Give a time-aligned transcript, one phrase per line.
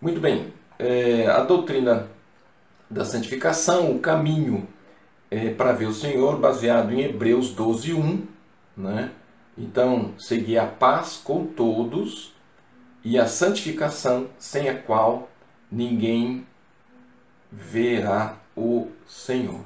[0.00, 2.06] Muito bem, é, a doutrina
[2.88, 4.68] da santificação, o caminho
[5.28, 8.26] é, para ver o Senhor, baseado em Hebreus 12, 1.
[8.76, 9.10] Né?
[9.56, 12.32] Então, seguir a paz com todos
[13.02, 15.28] e a santificação, sem a qual
[15.68, 16.46] ninguém
[17.50, 19.62] verá o Senhor.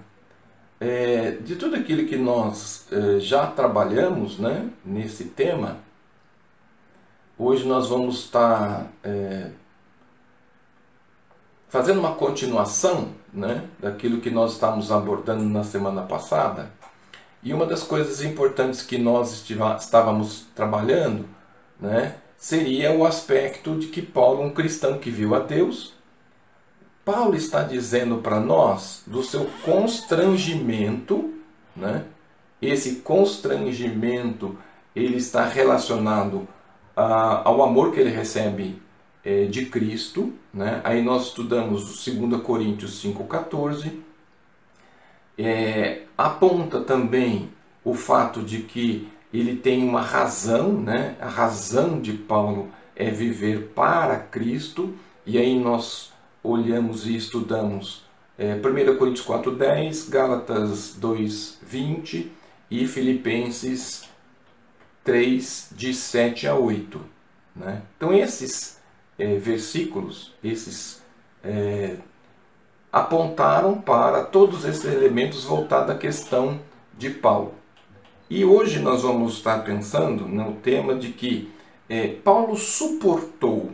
[0.81, 5.77] É, de tudo aquilo que nós é, já trabalhamos né, nesse tema,
[7.39, 9.51] hoje nós vamos estar é,
[11.73, 16.71] fazendo uma continuação né, daquilo que nós estávamos abordando na semana passada.
[17.43, 19.43] E uma das coisas importantes que nós
[19.81, 21.25] estávamos trabalhando
[21.81, 25.95] né, seria o aspecto de que Paulo, um cristão que viu a Deus,
[27.07, 31.33] Paulo está dizendo para nós do seu constrangimento,
[31.75, 32.05] né?
[32.61, 34.59] Esse constrangimento
[34.95, 36.47] ele está relacionado
[36.95, 38.81] a, ao amor que ele recebe
[39.25, 40.33] é, de Cristo.
[40.53, 40.81] Né?
[40.85, 43.93] Aí nós estudamos 2 Coríntios 5,14.
[45.39, 47.51] É, aponta também
[47.85, 51.17] o fato de que ele tem uma razão, né?
[51.21, 58.05] a razão de Paulo é viver para Cristo, e aí nós olhamos e estudamos
[58.39, 62.27] é, 1 Coríntios 4,10, Gálatas 2,20
[62.71, 64.09] e Filipenses
[65.05, 67.01] 3, de 7 a 8.
[67.55, 67.83] Né?
[67.97, 68.81] Então, esses
[69.19, 71.03] é, versículos, esses
[71.43, 71.97] é,
[72.93, 76.61] apontaram para todos esses elementos voltados à questão
[76.97, 77.55] de Paulo.
[78.29, 81.53] E hoje nós vamos estar pensando no tema de que
[81.89, 83.73] é, Paulo suportou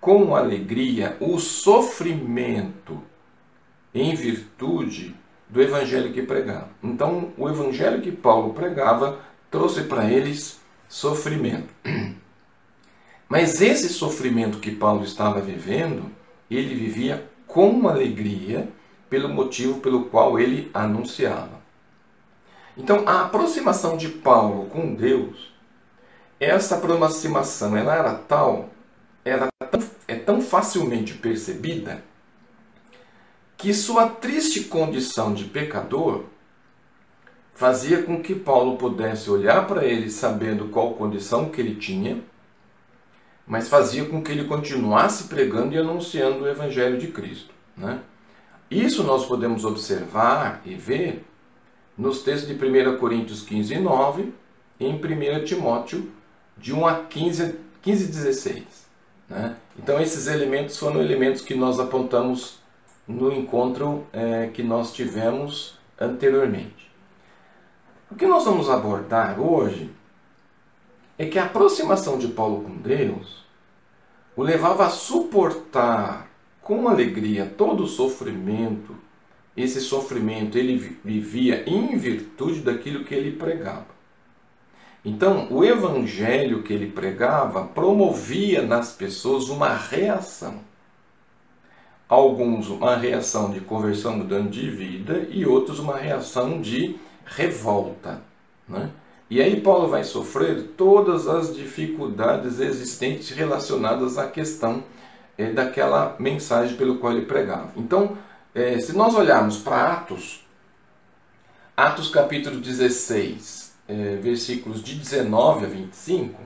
[0.00, 3.02] com alegria o sofrimento
[3.94, 5.14] em virtude
[5.48, 6.70] do evangelho que pregava.
[6.82, 11.72] Então, o evangelho que Paulo pregava trouxe para eles sofrimento.
[13.32, 16.12] Mas esse sofrimento que Paulo estava vivendo,
[16.50, 18.68] ele vivia com alegria
[19.08, 21.62] pelo motivo pelo qual ele anunciava.
[22.76, 25.50] Então, a aproximação de Paulo com Deus,
[26.38, 28.68] essa aproximação, ela era tal,
[29.24, 32.04] era tão, é tão facilmente percebida,
[33.56, 36.24] que sua triste condição de pecador
[37.54, 42.30] fazia com que Paulo pudesse olhar para ele sabendo qual condição que ele tinha
[43.46, 47.52] mas fazia com que ele continuasse pregando e anunciando o Evangelho de Cristo.
[47.76, 48.00] Né?
[48.70, 51.24] Isso nós podemos observar e ver
[51.96, 54.32] nos textos de 1 Coríntios 15 e 9
[54.80, 56.10] e em 1 Timóteo
[56.56, 58.64] de 1 a 15, 15 e 16.
[59.28, 59.56] Né?
[59.78, 62.60] Então esses elementos foram elementos que nós apontamos
[63.06, 66.90] no encontro é, que nós tivemos anteriormente.
[68.10, 69.90] O que nós vamos abordar hoje
[71.18, 73.44] é que a aproximação de Paulo com Deus
[74.36, 76.28] o levava a suportar
[76.62, 78.96] com alegria todo o sofrimento.
[79.56, 83.92] Esse sofrimento ele vivia em virtude daquilo que ele pregava.
[85.04, 90.60] Então, o evangelho que ele pregava promovia nas pessoas uma reação.
[92.08, 98.22] Alguns uma reação de conversão mudando de vida e outros uma reação de revolta.
[98.68, 98.90] Né?
[99.32, 104.84] E aí Paulo vai sofrer todas as dificuldades existentes relacionadas à questão
[105.38, 107.72] é, daquela mensagem pelo qual ele pregava.
[107.74, 108.18] Então,
[108.54, 110.44] é, se nós olharmos para Atos,
[111.74, 116.38] Atos capítulo 16, é, versículos de 19 a 25,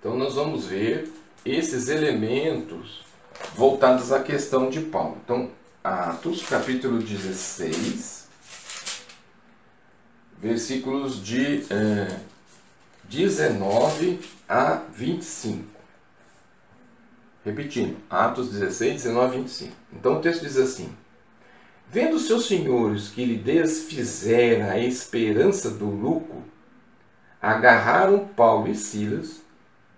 [0.00, 1.12] então nós vamos ver
[1.44, 3.04] esses elementos
[3.54, 5.18] voltados à questão de Paulo.
[5.22, 5.50] Então,
[5.84, 8.23] Atos capítulo 16,
[10.44, 12.18] versículos de é,
[13.04, 15.64] 19 a 25.
[17.42, 19.72] Repetindo, Atos 16, 19 a 25.
[19.94, 20.94] Então o texto diz assim:
[21.90, 26.42] Vendo seus senhores que lhe desfizera a esperança do lucro,
[27.40, 29.40] agarraram Paulo e Silas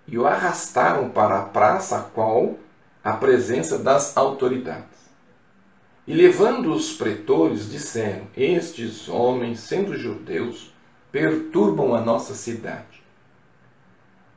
[0.07, 2.57] e o arrastaram para a praça, a qual
[3.03, 4.96] a presença das autoridades.
[6.07, 10.73] E levando os pretores, disseram: Estes homens, sendo judeus,
[11.11, 13.03] perturbam a nossa cidade,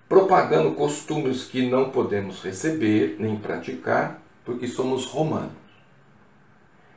[0.09, 5.53] propagando costumes que não podemos receber nem praticar, porque somos romanos.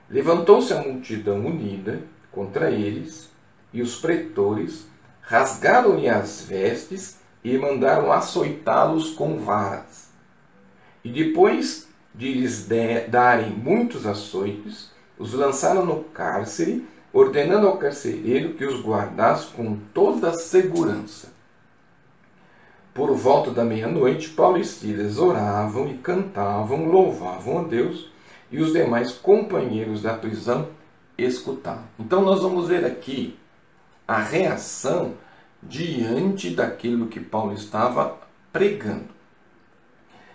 [0.10, 3.30] Levantou-se a multidão unida contra eles,
[3.72, 4.88] e os pretores
[5.22, 10.10] rasgaram-lhe as vestes e mandaram açoitá-los com varas.
[11.04, 12.68] E depois de lhes
[13.10, 20.30] darem muitos açoites, os lançaram no cárcere, ordenando ao carcereiro que os guardasse com toda
[20.30, 21.32] a segurança.
[22.94, 28.12] por volta da meia-noite, Paulo e Silas oravam e cantavam, louvavam a Deus,
[28.52, 30.70] e os demais companheiros da prisão
[31.18, 31.86] escutavam.
[32.00, 33.38] Então nós vamos ver aqui
[34.08, 35.14] a reação
[35.62, 38.18] diante daquilo que Paulo estava
[38.52, 39.08] pregando.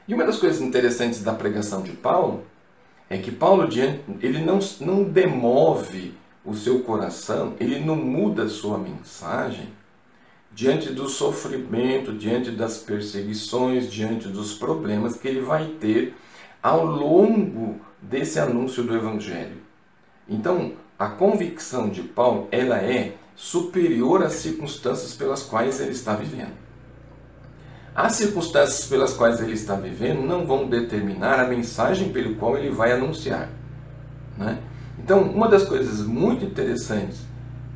[0.08, 2.42] E uma das coisas interessantes da pregação de Paulo
[3.10, 3.68] é que Paulo
[4.22, 9.68] ele não, não demove o seu coração, ele não muda a sua mensagem
[10.50, 16.14] diante do sofrimento, diante das perseguições, diante dos problemas que ele vai ter
[16.62, 19.58] ao longo desse anúncio do evangelho.
[20.26, 26.67] Então, a convicção de Paulo, ela é superior às circunstâncias pelas quais ele está vivendo.
[27.98, 32.70] As circunstâncias pelas quais ele está vivendo não vão determinar a mensagem pelo qual ele
[32.70, 33.48] vai anunciar.
[34.36, 34.62] Né?
[35.00, 37.26] Então, uma das coisas muito interessantes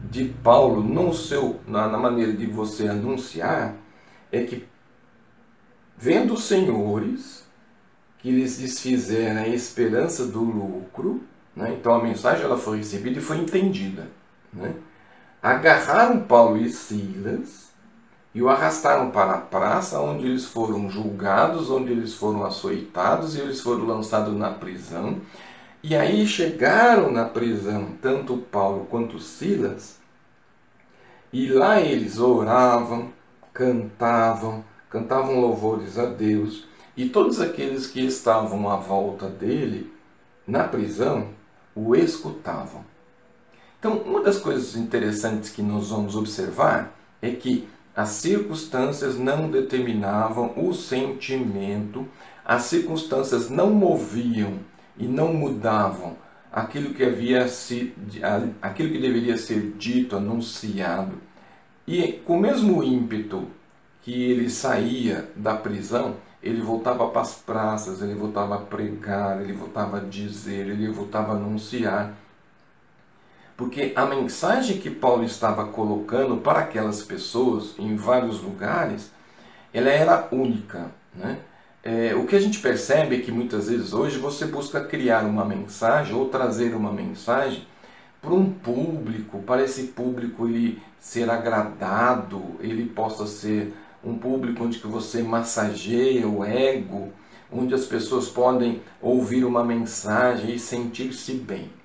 [0.08, 3.74] de Paulo no seu, na, na maneira de você anunciar
[4.30, 4.64] é que,
[5.98, 7.44] vendo os senhores
[8.20, 11.20] que lhes desfizeram a esperança do lucro,
[11.56, 11.74] né?
[11.76, 14.06] então a mensagem ela foi recebida e foi entendida.
[14.52, 14.72] Né?
[15.42, 17.61] Agarraram Paulo e Silas
[18.34, 23.40] e o arrastaram para a praça, onde eles foram julgados, onde eles foram açoitados e
[23.40, 25.20] eles foram lançados na prisão.
[25.82, 30.00] E aí chegaram na prisão tanto Paulo quanto Silas,
[31.32, 33.10] e lá eles oravam,
[33.52, 39.92] cantavam, cantavam louvores a Deus, e todos aqueles que estavam à volta dele,
[40.46, 41.28] na prisão,
[41.74, 42.84] o escutavam.
[43.78, 50.52] Então, uma das coisas interessantes que nós vamos observar é que as circunstâncias não determinavam
[50.56, 52.08] o sentimento,
[52.44, 54.58] as circunstâncias não moviam
[54.96, 56.16] e não mudavam
[56.50, 57.94] aquilo que havia se,
[58.60, 61.16] aquilo que deveria ser dito, anunciado.
[61.86, 63.46] E com o mesmo ímpeto
[64.02, 69.52] que ele saía da prisão, ele voltava para as praças, ele voltava a pregar, ele
[69.52, 72.14] voltava a dizer, ele voltava a anunciar.
[73.56, 79.10] Porque a mensagem que Paulo estava colocando para aquelas pessoas em vários lugares,
[79.72, 80.90] ela era única.
[81.14, 81.38] Né?
[81.82, 85.44] É, o que a gente percebe é que muitas vezes hoje você busca criar uma
[85.44, 87.66] mensagem ou trazer uma mensagem
[88.20, 94.78] para um público, para esse público ele ser agradado, ele possa ser um público onde
[94.78, 97.12] que você massageia o ego,
[97.50, 101.81] onde as pessoas podem ouvir uma mensagem e sentir-se bem.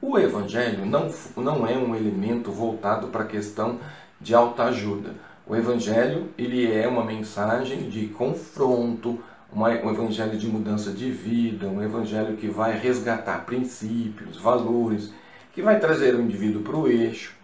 [0.00, 3.80] O Evangelho não, não é um elemento voltado para a questão
[4.20, 5.14] de autoajuda.
[5.44, 9.18] O Evangelho ele é uma mensagem de confronto,
[9.52, 15.12] uma, um Evangelho de mudança de vida, um Evangelho que vai resgatar princípios, valores,
[15.52, 17.34] que vai trazer o indivíduo para o eixo.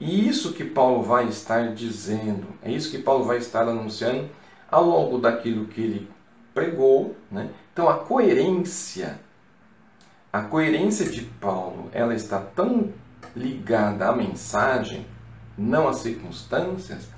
[0.00, 4.30] E isso que Paulo vai estar dizendo, é isso que Paulo vai estar anunciando
[4.70, 6.08] ao longo daquilo que ele
[6.54, 7.16] pregou.
[7.30, 7.50] Né?
[7.72, 9.20] Então a coerência,
[10.32, 12.92] a coerência de Paulo, ela está tão
[13.34, 15.06] ligada à mensagem,
[15.56, 17.08] não às circunstâncias,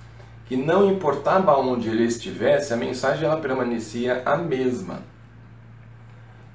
[0.46, 5.02] que não importava onde ele estivesse, a mensagem ela permanecia a mesma.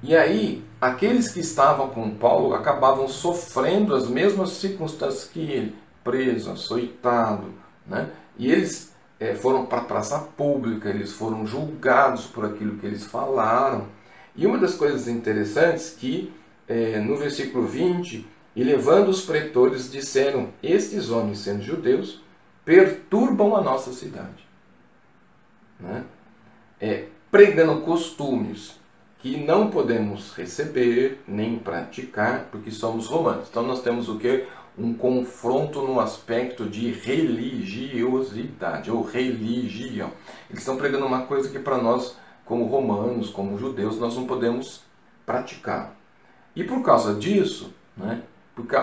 [0.02, 6.50] E aí, aqueles que estavam com Paulo acabavam sofrendo as mesmas circunstâncias que ele, preso,
[6.50, 7.52] açoitado,
[7.86, 8.10] né?
[8.38, 13.04] E eles é, foram para a praça pública, eles foram julgados por aquilo que eles
[13.06, 13.88] falaram.
[14.34, 16.32] E uma das coisas interessantes que
[16.68, 22.22] é, no versículo 20, e levando os pretores, disseram: Estes homens, sendo judeus,
[22.64, 24.46] perturbam a nossa cidade.
[25.78, 26.04] Né?
[26.80, 28.78] É, pregando costumes
[29.18, 33.48] que não podemos receber nem praticar porque somos romanos.
[33.50, 34.46] Então nós temos o que?
[34.78, 40.12] Um confronto no aspecto de religiosidade ou religião.
[40.50, 44.82] Eles estão pregando uma coisa que para nós, como romanos, como judeus, nós não podemos
[45.24, 45.96] praticar.
[46.56, 48.22] E por causa disso, né,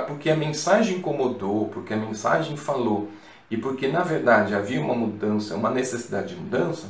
[0.07, 3.09] porque a mensagem incomodou, porque a mensagem falou
[3.49, 6.87] e porque na verdade havia uma mudança, uma necessidade de mudança,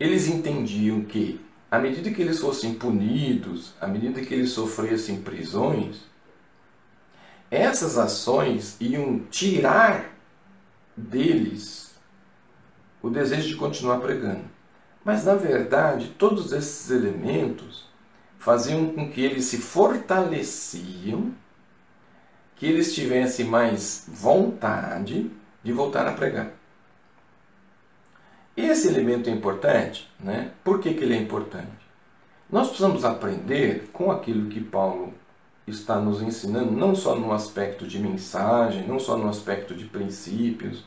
[0.00, 1.38] eles entendiam que
[1.70, 6.04] à medida que eles fossem punidos, à medida que eles sofressem prisões,
[7.50, 10.10] essas ações iam tirar
[10.96, 11.94] deles
[13.02, 14.44] o desejo de continuar pregando.
[15.04, 17.92] Mas na verdade, todos esses elementos
[18.44, 21.32] faziam com que eles se fortaleciam
[22.56, 25.30] que eles tivessem mais vontade
[25.62, 26.52] de voltar a pregar.
[28.54, 30.52] Esse elemento é importante, né?
[30.62, 31.72] Por que, que ele é importante?
[32.50, 35.14] Nós precisamos aprender com aquilo que Paulo
[35.66, 40.84] está nos ensinando, não só no aspecto de mensagem, não só no aspecto de princípios,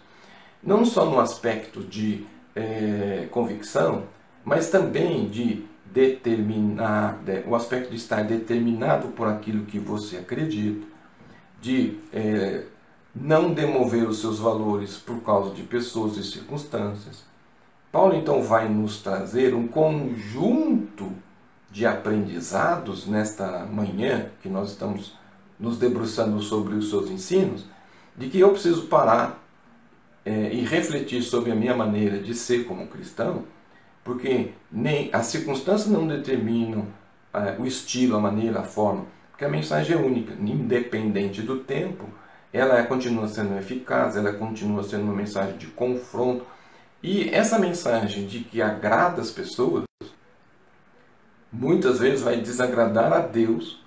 [0.62, 2.24] não só no aspecto de
[2.56, 4.04] é, convicção,
[4.46, 5.66] mas também de
[5.98, 10.86] determinar, o aspecto de estar determinado por aquilo que você acredita,
[11.60, 12.66] de é,
[13.16, 17.24] não demover os seus valores por causa de pessoas e circunstâncias.
[17.92, 21.12] Paulo então vai nos trazer um conjunto
[21.72, 25.18] de aprendizados nesta manhã que nós estamos
[25.60, 27.66] nos debruçando sobre os seus ensinos,
[28.16, 29.44] de que eu preciso parar
[30.24, 33.46] é, e refletir sobre a minha maneira de ser como cristão,
[34.08, 36.88] porque nem as circunstâncias não determinam
[37.34, 42.06] é, o estilo, a maneira, a forma, porque a mensagem é única, independente do tempo,
[42.54, 46.46] ela continua sendo eficaz, ela continua sendo uma mensagem de confronto,
[47.04, 49.84] e essa mensagem de que agrada as pessoas,
[51.52, 53.84] muitas vezes vai desagradar a Deus,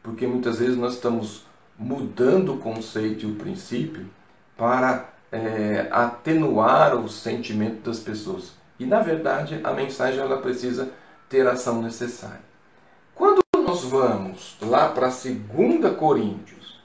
[0.00, 1.44] porque muitas vezes nós estamos
[1.76, 4.06] mudando o conceito e o princípio
[4.56, 8.54] para é, atenuar o sentimento das pessoas.
[8.78, 10.90] E na verdade a mensagem ela precisa
[11.28, 12.44] ter a ação necessária.
[13.14, 16.78] Quando nós vamos lá para 2 Coríntios,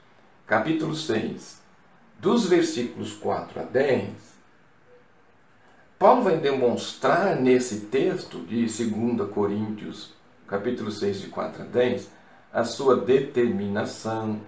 [0.48, 1.62] capítulo 6,
[2.20, 4.32] dos versículos 4 a 10,
[6.00, 10.14] Paulo vai demonstrar nesse texto de 2 Coríntios,
[10.48, 12.10] capítulo 6, de 4 a 10,
[12.52, 14.42] a sua determinação,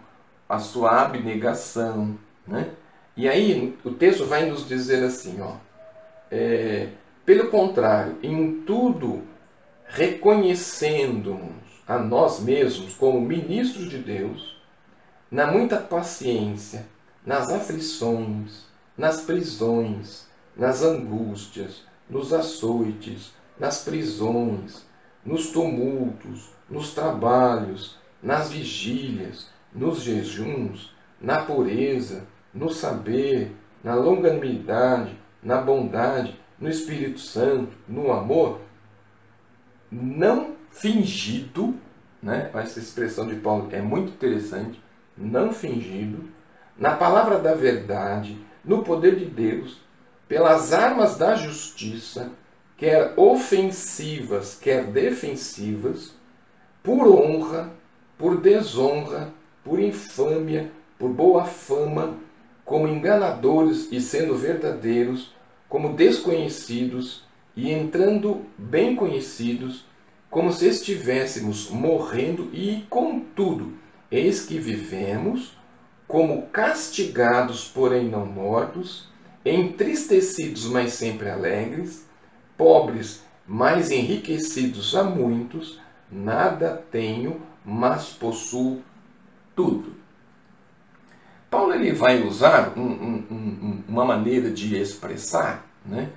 [0.50, 2.18] a sua abnegação.
[2.48, 2.72] Né?
[3.16, 5.58] E aí o texto vai nos dizer assim, ó,
[6.32, 6.90] é,
[7.26, 9.24] pelo contrário, em tudo
[9.88, 14.62] reconhecendo-nos a nós mesmos como ministros de Deus,
[15.30, 16.86] na muita paciência,
[17.26, 18.66] nas aflições,
[18.98, 24.86] nas prisões, nas angústias, nos açoites, nas prisões,
[25.26, 33.52] nos tumultos, nos trabalhos, nas vigílias, nos jejuns, na pureza, no saber,
[33.84, 38.62] na longanimidade, na bondade, no Espírito Santo, no amor,
[39.92, 41.76] não fingido,
[42.22, 42.50] né?
[42.54, 44.82] essa expressão de Paulo é muito interessante,
[45.18, 46.24] não fingido,
[46.78, 49.82] na palavra da verdade, no poder de Deus,
[50.26, 52.32] pelas armas da justiça,
[52.78, 56.16] quer ofensivas, quer defensivas,
[56.82, 57.74] por honra,
[58.18, 59.34] por desonra,
[59.66, 62.16] por infâmia, por boa fama,
[62.64, 65.33] como enganadores e sendo verdadeiros,
[65.74, 67.24] como desconhecidos
[67.56, 69.88] e entrando bem conhecidos,
[70.30, 73.74] como se estivéssemos morrendo, e contudo,
[74.12, 75.58] eis que vivemos,
[76.08, 79.10] como castigados, porém não mortos,
[79.44, 82.06] entristecidos, mas sempre alegres,
[82.56, 88.84] pobres, mas enriquecidos a muitos, nada tenho, mas possuo
[89.56, 89.93] tudo.
[91.54, 96.10] Paulo ele vai usar um, um, um, uma maneira de expressar, né,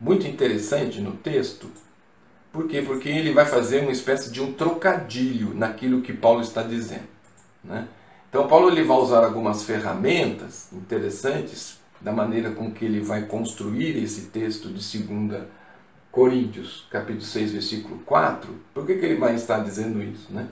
[0.00, 1.68] muito interessante no texto.
[2.52, 2.80] Por quê?
[2.80, 7.08] Porque ele vai fazer uma espécie de um trocadilho naquilo que Paulo está dizendo.
[7.64, 7.88] Né?
[8.30, 14.00] Então Paulo ele vai usar algumas ferramentas interessantes da maneira com que ele vai construir
[14.00, 15.42] esse texto de 2
[16.12, 18.48] Coríntios, capítulo 6, versículo 4.
[18.72, 20.32] Por que, que ele vai estar dizendo isso?
[20.32, 20.46] Né?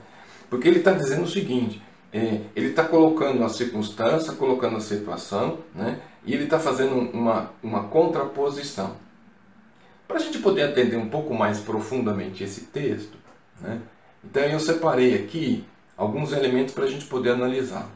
[0.49, 1.81] Porque ele está dizendo o seguinte:
[2.13, 5.99] é, ele está colocando a circunstância, colocando a situação, né?
[6.23, 8.95] e ele está fazendo uma, uma contraposição.
[10.07, 13.17] Para a gente poder atender um pouco mais profundamente esse texto,
[13.59, 13.81] né?
[14.23, 15.65] então eu separei aqui
[15.97, 17.89] alguns elementos para a gente poder analisar.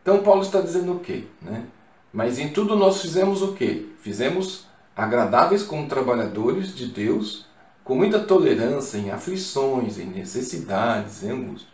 [0.00, 1.24] Então Paulo está dizendo o quê?
[1.42, 1.64] Né?
[2.10, 3.86] Mas em tudo nós fizemos o quê?
[4.00, 4.66] Fizemos
[4.96, 7.44] agradáveis como trabalhadores de Deus,
[7.84, 11.68] com muita tolerância em aflições, em necessidades, em angústia.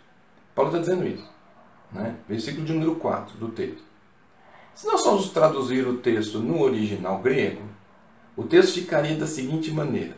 [0.54, 1.31] Paulo está dizendo isso.
[1.92, 2.16] Né?
[2.28, 3.84] Versículo de número 4 do texto.
[4.74, 7.62] Se nós formos traduzir o texto no original grego,
[8.36, 10.16] o texto ficaria da seguinte maneira: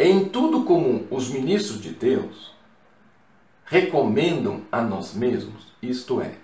[0.00, 2.56] Em tudo como os ministros de Deus
[3.66, 6.36] recomendam a nós mesmos, isto é,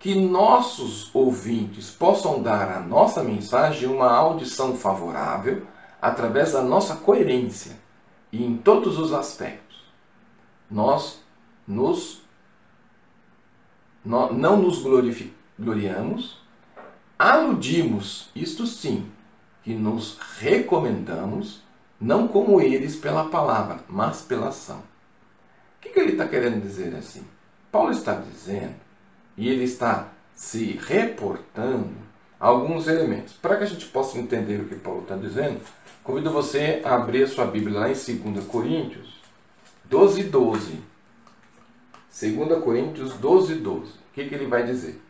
[0.00, 5.64] que nossos ouvintes possam dar à nossa mensagem uma audição favorável
[6.00, 7.78] através da nossa coerência
[8.32, 9.84] e em todos os aspectos.
[10.68, 11.22] Nós
[11.68, 12.21] nos
[14.04, 14.82] não nos
[15.58, 16.38] gloriamos,
[17.18, 19.06] aludimos, isto sim,
[19.62, 21.62] que nos recomendamos,
[22.00, 24.78] não como eles pela palavra, mas pela ação.
[24.78, 27.24] O que, ele está querendo dizer assim?
[27.70, 28.74] Paulo está dizendo
[29.36, 31.92] e ele está se reportando
[32.40, 33.34] alguns elementos.
[33.34, 35.60] Para que a gente possa entender o que Paulo está dizendo,
[36.02, 39.22] convido você a abrir a sua Bíblia lá em 2 Coríntios
[39.92, 40.91] 12, 12.
[42.20, 43.90] 2 Coríntios 12, 12.
[43.90, 45.00] O que, que ele vai dizer?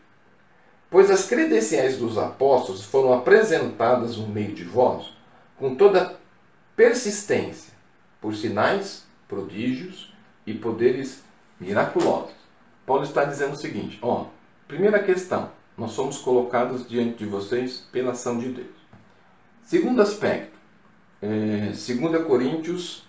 [0.88, 5.12] Pois as credenciais dos apóstolos foram apresentadas no meio de vós
[5.56, 6.16] com toda
[6.76, 7.72] persistência,
[8.20, 10.12] por sinais, prodígios
[10.46, 11.22] e poderes
[11.58, 12.34] miraculosos.
[12.86, 14.26] Paulo está dizendo o seguinte: ó,
[14.68, 18.82] primeira questão, nós somos colocados diante de vocês pela ação de Deus.
[19.62, 20.58] Segundo aspecto,
[21.20, 23.04] é, 2 Coríntios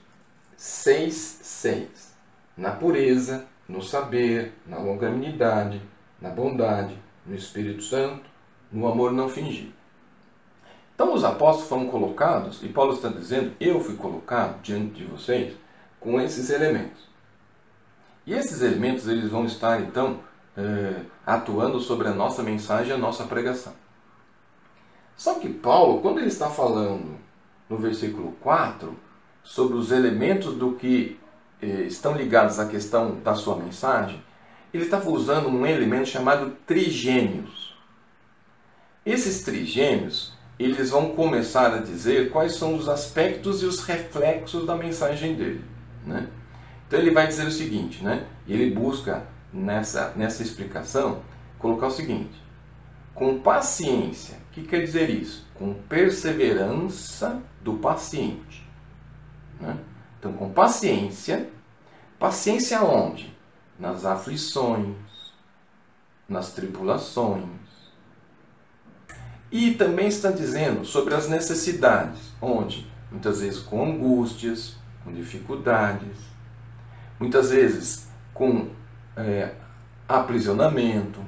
[0.55, 2.13] 6, 6.
[2.55, 5.82] Na pureza, no saber, na longanimidade,
[6.20, 8.24] na bondade, no Espírito Santo,
[8.72, 9.74] no amor não fingido.
[10.96, 15.55] Então os apóstolos foram colocados, e Paulo está dizendo, eu fui colocado diante de vocês
[16.00, 17.08] com esses elementos.
[18.25, 20.20] E esses elementos eles vão estar então
[20.55, 23.74] é, atuando sobre a nossa mensagem e a nossa pregação.
[25.15, 27.17] Só que Paulo, quando ele está falando
[27.70, 28.96] no versículo 4
[29.43, 31.22] sobre os elementos do que eh,
[31.63, 34.22] estão ligados à questão da sua mensagem,
[34.74, 37.75] ele estava usando um elemento chamado trigêmeos.
[39.05, 44.75] Esses trigêmeos, eles vão começar a dizer quais são os aspectos e os reflexos da
[44.75, 45.63] mensagem dele.
[46.05, 46.27] Né?
[46.88, 48.25] Então ele vai dizer o seguinte, né?
[48.48, 51.22] ele busca nessa, nessa explicação
[51.60, 52.41] colocar o seguinte:
[53.13, 54.38] com paciência.
[54.50, 55.48] O que quer dizer isso?
[55.55, 58.67] Com perseverança do paciente.
[59.60, 59.77] Né?
[60.23, 61.49] Então, com paciência.
[62.17, 63.35] Paciência onde?
[63.77, 64.95] Nas aflições,
[66.29, 67.43] nas tribulações.
[69.51, 72.89] E também está dizendo sobre as necessidades, onde?
[73.11, 76.17] Muitas vezes com angústias, com dificuldades,
[77.19, 78.69] muitas vezes com
[79.17, 79.53] é,
[80.07, 81.19] aprisionamento,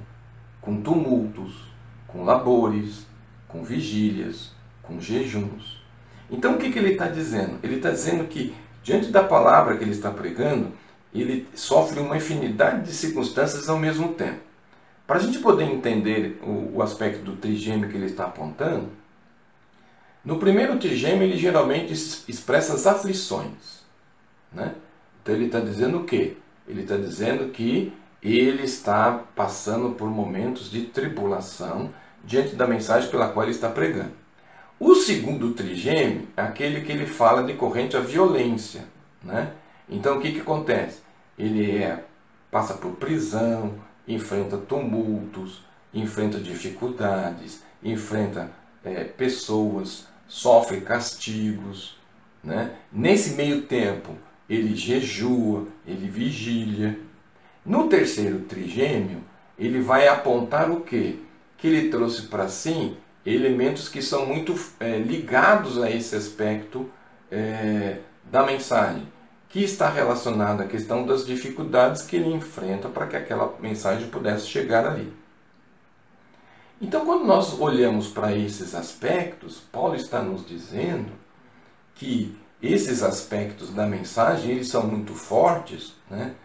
[0.61, 1.67] com tumultos,
[2.07, 3.05] com labores,
[3.49, 5.83] com vigílias, com jejuns.
[6.31, 7.59] Então o que, que ele está dizendo?
[7.61, 8.55] Ele está dizendo que,
[8.85, 10.71] diante da palavra que ele está pregando,
[11.11, 14.41] ele sofre uma infinidade de circunstâncias ao mesmo tempo.
[15.07, 18.89] Para a gente poder entender o, o aspecto do trigêmeo que ele está apontando,
[20.23, 23.83] no primeiro trigêmeo ele geralmente expressa as aflições.
[24.53, 24.75] Né?
[25.23, 26.37] Então ele está dizendo o quê?
[26.67, 31.91] Ele está dizendo que ele está passando por momentos de tribulação
[32.23, 34.13] diante da mensagem pela qual ele está pregando.
[34.79, 38.85] O segundo trigêmeo é aquele que ele fala de corrente à violência.
[39.23, 39.51] Né?
[39.89, 40.99] Então o que, que acontece?
[41.37, 42.03] Ele é,
[42.51, 43.75] passa por prisão,
[44.07, 48.51] enfrenta tumultos, enfrenta dificuldades, enfrenta
[48.83, 51.97] é, pessoas, sofre castigos.
[52.43, 52.75] Né?
[52.91, 54.11] Nesse meio tempo,
[54.49, 56.99] ele jejua, ele vigilia.
[57.65, 59.21] No terceiro trigêmeo,
[59.57, 61.19] ele vai apontar o quê?
[61.57, 66.89] que ele trouxe para si elementos que são muito é, ligados a esse aspecto
[67.31, 67.97] é,
[68.31, 69.07] da mensagem,
[69.49, 74.47] que está relacionado à questão das dificuldades que ele enfrenta para que aquela mensagem pudesse
[74.47, 75.11] chegar ali.
[76.81, 81.11] Então, quando nós olhamos para esses aspectos, Paulo está nos dizendo
[81.95, 86.35] que esses aspectos da mensagem eles são muito fortes, né?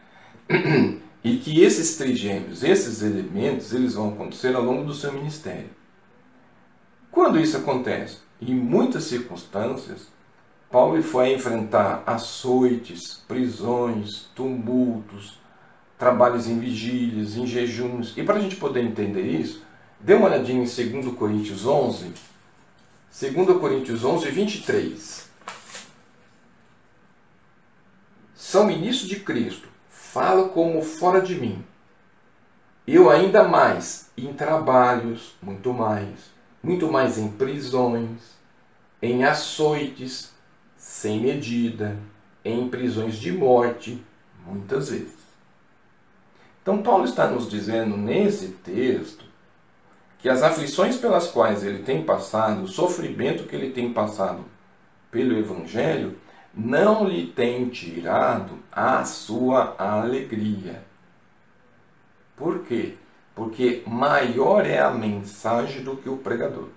[1.22, 5.68] E que esses trigêmeos, esses elementos, eles vão acontecer ao longo do seu ministério.
[7.10, 8.18] Quando isso acontece?
[8.40, 10.06] Em muitas circunstâncias,
[10.70, 15.38] Paulo foi enfrentar açoites, prisões, tumultos,
[15.98, 18.16] trabalhos em vigílias, em jejuns.
[18.16, 19.62] E para a gente poder entender isso,
[19.98, 22.12] dê uma olhadinha em 2 Coríntios 11,
[23.20, 25.28] 2 Coríntios 11, 23.
[28.34, 31.64] São ministros de Cristo, fala como fora de mim.
[32.86, 36.30] Eu ainda mais em trabalhos, muito mais,
[36.62, 38.38] muito mais em prisões,
[39.00, 40.32] em açoites
[40.76, 41.96] sem medida,
[42.44, 44.02] em prisões de morte,
[44.46, 45.20] muitas vezes.
[46.62, 49.24] Então, Paulo está nos dizendo nesse texto
[50.18, 54.44] que as aflições pelas quais ele tem passado, o sofrimento que ele tem passado
[55.10, 56.18] pelo Evangelho,
[56.54, 60.84] não lhe tem tirado a sua alegria.
[62.36, 62.96] Por quê?
[63.34, 66.68] Porque maior é a mensagem do que o pregador.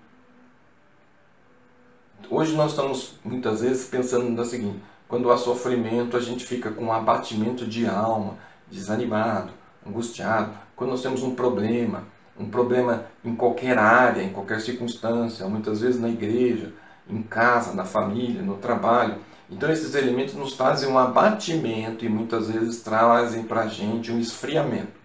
[2.30, 6.86] Hoje nós estamos muitas vezes pensando no seguinte: quando há sofrimento, a gente fica com
[6.86, 8.38] um abatimento de alma,
[8.72, 9.52] desanimado,
[9.86, 10.52] angustiado.
[10.76, 12.06] Quando nós temos um problema,
[12.40, 16.74] um problema em qualquer área, em qualquer circunstância, muitas vezes na igreja,
[17.08, 19.18] em casa, na família, no trabalho,
[19.50, 24.20] então esses elementos nos trazem um abatimento e muitas vezes trazem para a gente um
[24.20, 25.03] esfriamento.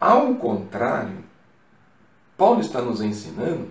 [0.00, 1.22] Ao contrário,
[2.34, 3.70] Paulo está nos ensinando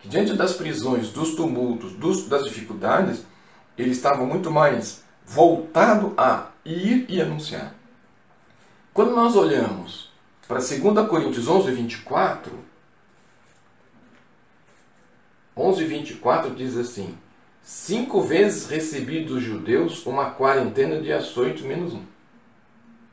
[0.00, 3.24] que diante das prisões, dos tumultos, dos, das dificuldades,
[3.78, 7.72] ele estava muito mais voltado a ir e anunciar.
[8.92, 10.10] Quando nós olhamos
[10.48, 12.58] para 2 Coríntios 11, 24,
[15.56, 17.16] 11, 24 diz assim:
[17.62, 22.02] Cinco vezes recebi dos judeus uma quarentena de açoites menos um.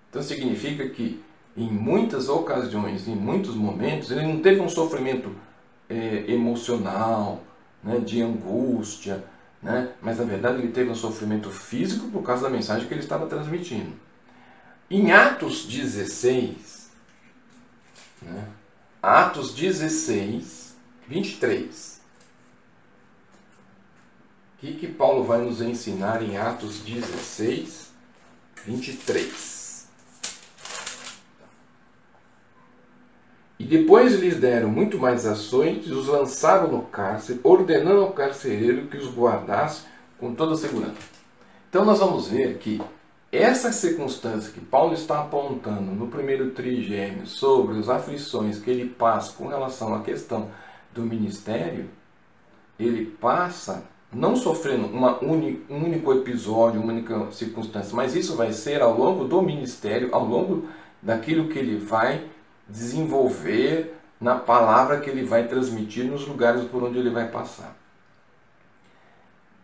[0.10, 1.24] Então significa que
[1.58, 5.36] em muitas ocasiões, em muitos momentos, ele não teve um sofrimento
[5.90, 7.42] é, emocional,
[7.84, 9.24] né, de angústia,
[9.62, 13.02] né, mas na verdade ele teve um sofrimento físico por causa da mensagem que ele
[13.02, 13.92] estava transmitindo.
[14.90, 16.92] Em Atos 16,
[18.22, 18.48] né,
[19.02, 20.76] Atos 16,
[21.08, 22.02] 23.
[24.54, 27.92] O que, que Paulo vai nos ensinar em Atos 16,
[28.64, 29.57] 23?
[33.60, 38.88] E depois lhes deram muito mais ações e os lançaram no cárcere, ordenando ao carcereiro
[38.88, 39.86] que os guardasse
[40.20, 41.18] com toda a segurança.
[41.70, 42.80] Então nós vamos ver que
[43.32, 49.34] essa circunstância que Paulo está apontando no primeiro trigêmeo sobre as aflições que ele passa
[49.34, 50.50] com relação à questão
[50.94, 51.90] do ministério,
[52.80, 58.54] ele passa não sofrendo uma uni, um único episódio, uma única circunstância, mas isso vai
[58.54, 60.70] ser ao longo do ministério, ao longo
[61.02, 62.24] daquilo que ele vai
[62.70, 67.76] desenvolver na palavra que ele vai transmitir nos lugares por onde ele vai passar.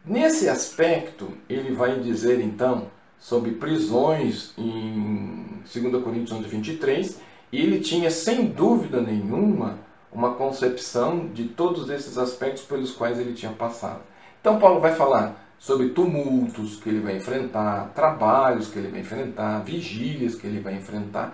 [0.06, 7.20] Nesse aspecto, ele vai dizer então sobre prisões em 2 Coríntios 11, 23,
[7.52, 9.78] e ele tinha sem dúvida nenhuma
[10.12, 14.02] uma concepção de todos esses aspectos pelos quais ele tinha passado.
[14.42, 19.60] Então, Paulo vai falar sobre tumultos que ele vai enfrentar, trabalhos que ele vai enfrentar,
[19.60, 21.34] vigílias que ele vai enfrentar.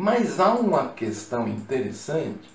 [0.00, 2.48] Mas há uma questão interessante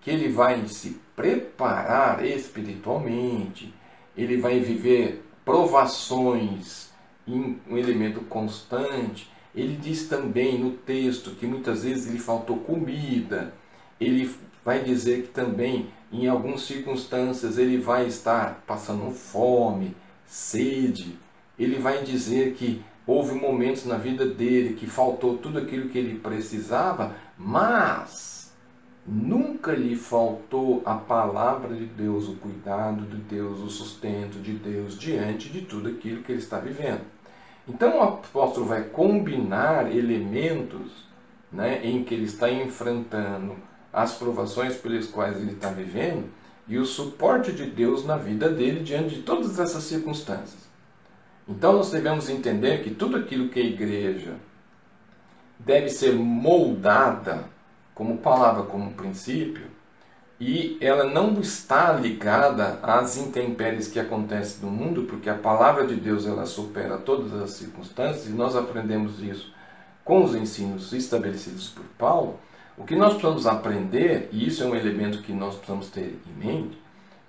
[0.00, 3.74] que ele vai se preparar espiritualmente,
[4.16, 6.88] ele vai viver provações
[7.26, 9.30] em um elemento constante.
[9.54, 13.52] Ele diz também no texto que muitas vezes lhe faltou comida.
[14.00, 21.18] Ele vai dizer que também em algumas circunstâncias ele vai estar passando fome, sede.
[21.58, 26.18] Ele vai dizer que Houve momentos na vida dele que faltou tudo aquilo que ele
[26.18, 28.52] precisava, mas
[29.06, 34.98] nunca lhe faltou a palavra de Deus, o cuidado de Deus, o sustento de Deus
[34.98, 37.00] diante de tudo aquilo que ele está vivendo.
[37.66, 41.06] Então o apóstolo vai combinar elementos
[41.50, 43.56] né, em que ele está enfrentando
[43.90, 46.26] as provações pelas quais ele está vivendo
[46.68, 50.67] e o suporte de Deus na vida dele diante de todas essas circunstâncias.
[51.48, 54.34] Então nós devemos entender que tudo aquilo que a igreja
[55.58, 57.44] deve ser moldada
[57.94, 59.66] como palavra, como princípio,
[60.40, 65.96] e ela não está ligada às intempéries que acontecem no mundo, porque a palavra de
[65.96, 69.52] Deus ela supera todas as circunstâncias, e nós aprendemos isso
[70.04, 72.38] com os ensinos estabelecidos por Paulo.
[72.76, 76.46] O que nós precisamos aprender, e isso é um elemento que nós precisamos ter em
[76.46, 76.78] mente,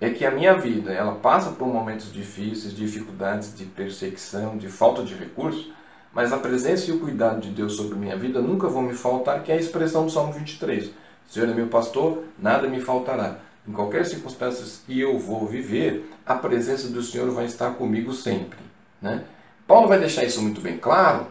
[0.00, 5.02] é que a minha vida ela passa por momentos difíceis, dificuldades de perseguição, de falta
[5.02, 5.70] de recursos,
[6.12, 9.42] mas a presença e o cuidado de Deus sobre minha vida nunca vão me faltar,
[9.42, 10.90] que é a expressão do Salmo 23.
[11.28, 13.38] Senhor é meu pastor, nada me faltará.
[13.68, 18.58] Em qualquer circunstância que eu vou viver, a presença do Senhor vai estar comigo sempre.
[19.00, 19.22] Né?
[19.66, 21.26] Paulo vai deixar isso muito bem claro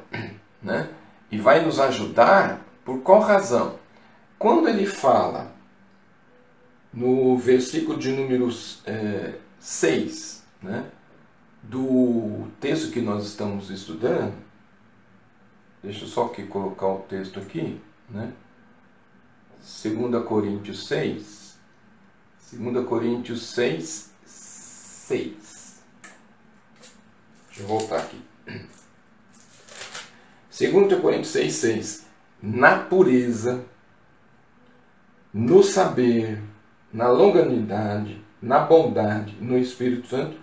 [0.61, 0.87] né?
[1.31, 3.75] e vai nos ajudar por qual razão?
[4.37, 5.51] Quando ele fala
[6.93, 8.49] no versículo de número
[8.85, 10.89] é, 6, né,
[11.63, 14.33] do texto que nós estamos estudando,
[15.83, 18.33] deixa eu só aqui colocar o texto aqui, né,
[19.59, 21.59] 2 Coríntios 6,
[22.53, 25.81] 2 Coríntios 6, 6.
[27.47, 28.21] Deixa eu voltar aqui.
[30.57, 32.05] 2 Coríntios 6, 6.
[32.41, 33.65] Na pureza,
[35.33, 36.41] no saber,
[36.91, 40.37] na longanimidade, na bondade, no Espírito Santo,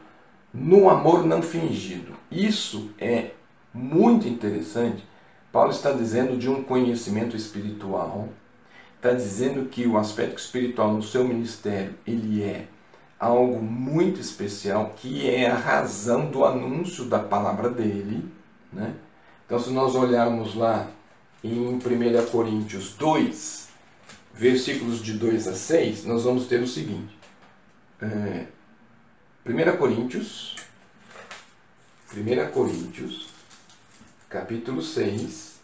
[0.52, 2.12] no amor não fingido.
[2.30, 3.30] Isso é
[3.72, 5.04] muito interessante.
[5.52, 8.28] Paulo está dizendo de um conhecimento espiritual,
[8.96, 12.66] está dizendo que o aspecto espiritual no seu ministério ele é
[13.18, 18.24] algo muito especial, que é a razão do anúncio da palavra dele.
[18.72, 18.94] Né?
[19.46, 20.88] Então, se nós olharmos lá
[21.42, 21.78] em 1
[22.30, 23.65] Coríntios 2,
[24.36, 27.16] versículos de 2 a 6, nós vamos ter o seguinte.
[28.00, 28.46] É,
[29.46, 30.56] 1 Coríntios,
[32.14, 33.30] 1 Coríntios,
[34.28, 35.56] capítulo 6,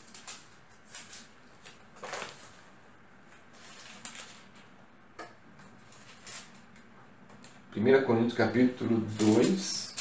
[7.72, 9.94] Primeira Coríntios capítulo 2,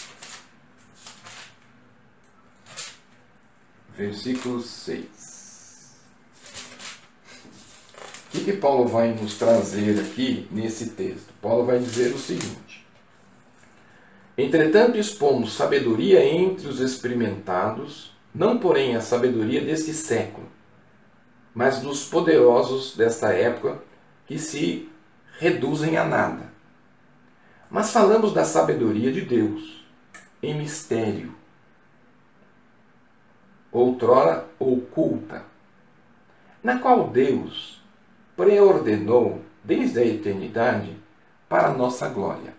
[3.98, 5.21] versículo 6.
[8.32, 11.34] O que, que Paulo vai nos trazer aqui nesse texto?
[11.42, 12.88] Paulo vai dizer o seguinte:
[14.38, 20.48] Entretanto, expomos sabedoria entre os experimentados, não porém a sabedoria deste século,
[21.54, 23.84] mas dos poderosos desta época
[24.26, 24.90] que se
[25.38, 26.54] reduzem a nada.
[27.70, 29.84] Mas falamos da sabedoria de Deus,
[30.42, 31.36] em mistério,
[33.74, 35.44] outrora oculta,
[36.64, 37.81] na qual Deus
[38.36, 40.98] preordenou desde a eternidade
[41.48, 42.54] para a nossa glória.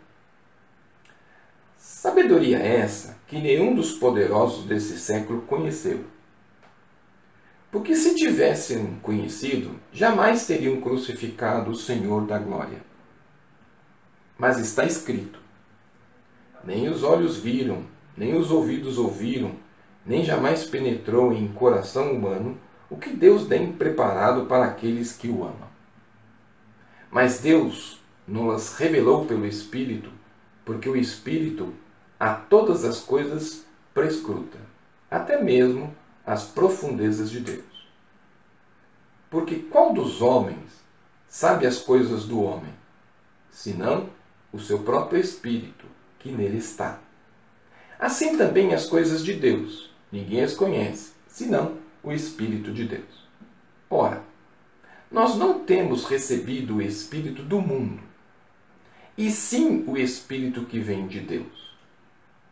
[1.76, 6.04] Sabedoria essa que nenhum dos poderosos desse século conheceu.
[7.70, 12.82] Porque se tivessem conhecido, jamais teriam crucificado o Senhor da glória.
[14.36, 15.38] Mas está escrito:
[16.64, 17.84] nem os olhos viram,
[18.16, 19.52] nem os ouvidos ouviram,
[20.04, 22.58] nem jamais penetrou em coração humano
[22.92, 25.72] o que Deus tem preparado para aqueles que o amam.
[27.10, 30.10] Mas Deus nos revelou pelo Espírito,
[30.64, 31.72] porque o Espírito
[32.20, 34.58] a todas as coisas prescruta,
[35.10, 35.94] até mesmo
[36.26, 37.88] as profundezas de Deus.
[39.30, 40.84] Porque qual dos homens
[41.26, 42.72] sabe as coisas do homem,
[43.50, 44.10] senão
[44.52, 45.86] o seu próprio Espírito
[46.18, 46.98] que nele está?
[47.98, 53.28] Assim também as coisas de Deus Ninguém as conhece, senão o Espírito de Deus.
[53.88, 54.22] Ora,
[55.10, 58.02] nós não temos recebido o Espírito do mundo,
[59.16, 61.76] e sim o Espírito que vem de Deus,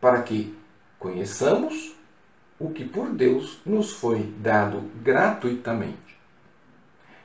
[0.01, 0.55] para que
[0.99, 1.95] conheçamos
[2.59, 6.21] o que por Deus nos foi dado gratuitamente.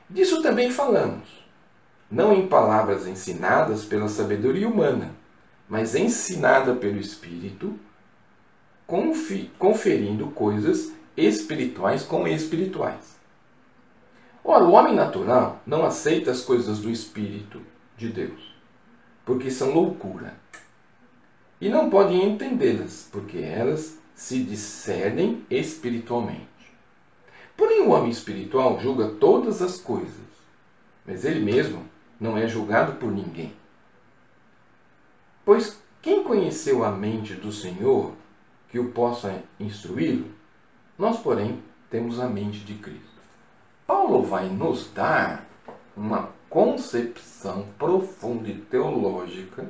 [0.08, 1.28] Disso também falamos,
[2.10, 5.14] não em palavras ensinadas pela sabedoria humana,
[5.68, 7.78] mas ensinada pelo Espírito,
[9.58, 13.16] conferindo coisas espirituais com espirituais.
[14.44, 17.60] Ora, o homem natural não aceita as coisas do Espírito
[17.96, 18.54] de Deus,
[19.24, 20.34] porque são loucura.
[21.60, 26.46] E não pode entendê-las, porque elas se discernem espiritualmente.
[27.56, 30.26] Porém, o homem espiritual julga todas as coisas,
[31.04, 31.82] mas ele mesmo
[32.20, 33.52] não é julgado por ninguém.
[35.44, 38.12] Pois quem conheceu a mente do Senhor
[38.68, 40.35] que o possa instruí-lo,
[40.98, 43.20] nós, porém, temos a mente de Cristo.
[43.86, 45.46] Paulo vai nos dar
[45.96, 49.66] uma concepção profunda e teológica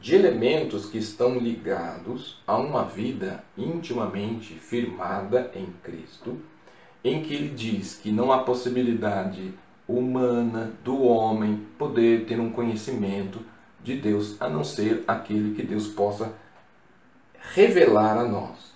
[0.00, 6.38] de elementos que estão ligados a uma vida intimamente firmada em Cristo,
[7.02, 9.52] em que ele diz que não há possibilidade
[9.86, 13.40] humana do homem poder ter um conhecimento
[13.82, 16.32] de Deus a não ser aquele que Deus possa
[17.54, 18.67] revelar a nós.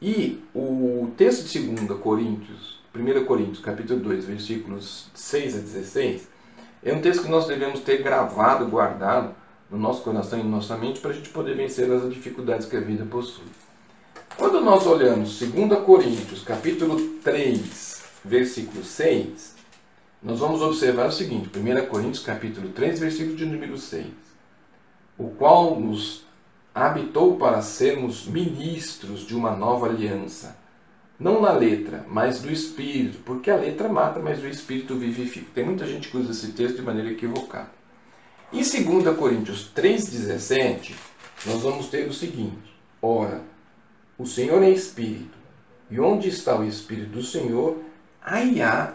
[0.00, 6.28] E o texto de 2 Coríntios, 1 Coríntios, capítulo 2, versículos 6 a 16,
[6.84, 9.34] é um texto que nós devemos ter gravado, guardado
[9.70, 12.76] no nosso coração e na nossa mente para a gente poder vencer as dificuldades que
[12.76, 13.46] a vida possui.
[14.36, 19.56] Quando nós olhamos 2 Coríntios, capítulo 3, versículo 6,
[20.22, 24.08] nós vamos observar o seguinte, 1 Coríntios, capítulo 3, versículo de número 6,
[25.16, 26.25] o qual nos
[26.76, 30.58] habitou para sermos ministros de uma nova aliança.
[31.18, 35.46] Não na letra, mas do Espírito, porque a letra mata, mas o Espírito vivifica.
[35.54, 37.70] Tem muita gente que usa esse texto de maneira equivocada.
[38.52, 40.92] Em 2 Coríntios 3,17,
[41.46, 43.40] nós vamos ter o seguinte: Ora,
[44.18, 45.38] o Senhor é Espírito,
[45.90, 47.78] e onde está o Espírito do Senhor,
[48.22, 48.92] aí há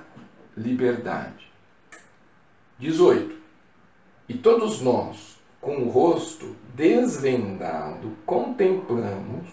[0.56, 1.52] liberdade.
[2.78, 3.36] 18.
[4.30, 9.46] E todos nós, com o rosto desvendado, contemplamos,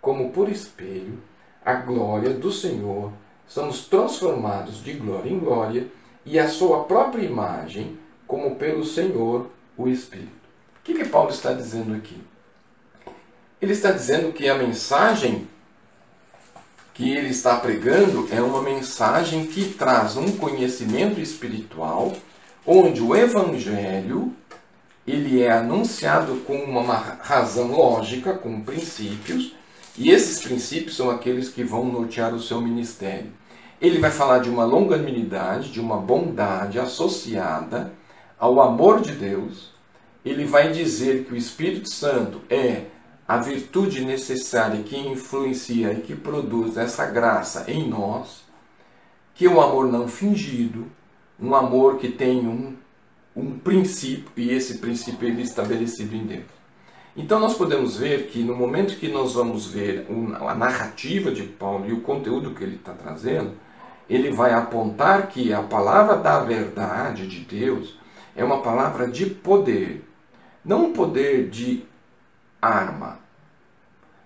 [0.00, 1.22] como por espelho,
[1.64, 3.12] a glória do Senhor,
[3.46, 5.86] somos transformados de glória em glória
[6.26, 10.32] e a sua própria imagem, como pelo Senhor, o Espírito.
[10.80, 12.20] O que, que Paulo está dizendo aqui?
[13.60, 15.46] Ele está dizendo que a mensagem
[16.92, 22.12] que ele está pregando é uma mensagem que traz um conhecimento espiritual,
[22.66, 24.34] onde o Evangelho
[25.06, 29.54] ele é anunciado com uma razão lógica, com princípios,
[29.98, 33.32] e esses princípios são aqueles que vão nortear o seu ministério.
[33.80, 37.92] Ele vai falar de uma longanimidade, de uma bondade associada
[38.38, 39.72] ao amor de Deus.
[40.24, 42.84] Ele vai dizer que o Espírito Santo é
[43.26, 48.44] a virtude necessária que influencia e que produz essa graça em nós,
[49.34, 50.86] que é um amor não fingido,
[51.40, 52.76] um amor que tem um
[53.34, 56.62] um princípio e esse princípio ele é estabelecido em Deus.
[57.16, 60.06] Então nós podemos ver que no momento que nós vamos ver
[60.40, 63.52] a narrativa de Paulo e o conteúdo que ele está trazendo,
[64.08, 67.98] ele vai apontar que a palavra da verdade de Deus
[68.34, 70.04] é uma palavra de poder,
[70.64, 71.84] não um poder de
[72.60, 73.18] arma,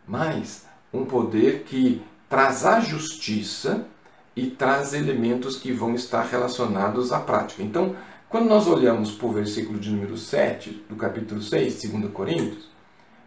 [0.06, 3.86] mas um poder que traz a justiça
[4.34, 7.62] e traz elementos que vão estar relacionados à prática.
[7.62, 7.96] Então,
[8.28, 12.68] quando nós olhamos para o versículo de número 7 do capítulo 6, 2 Coríntios,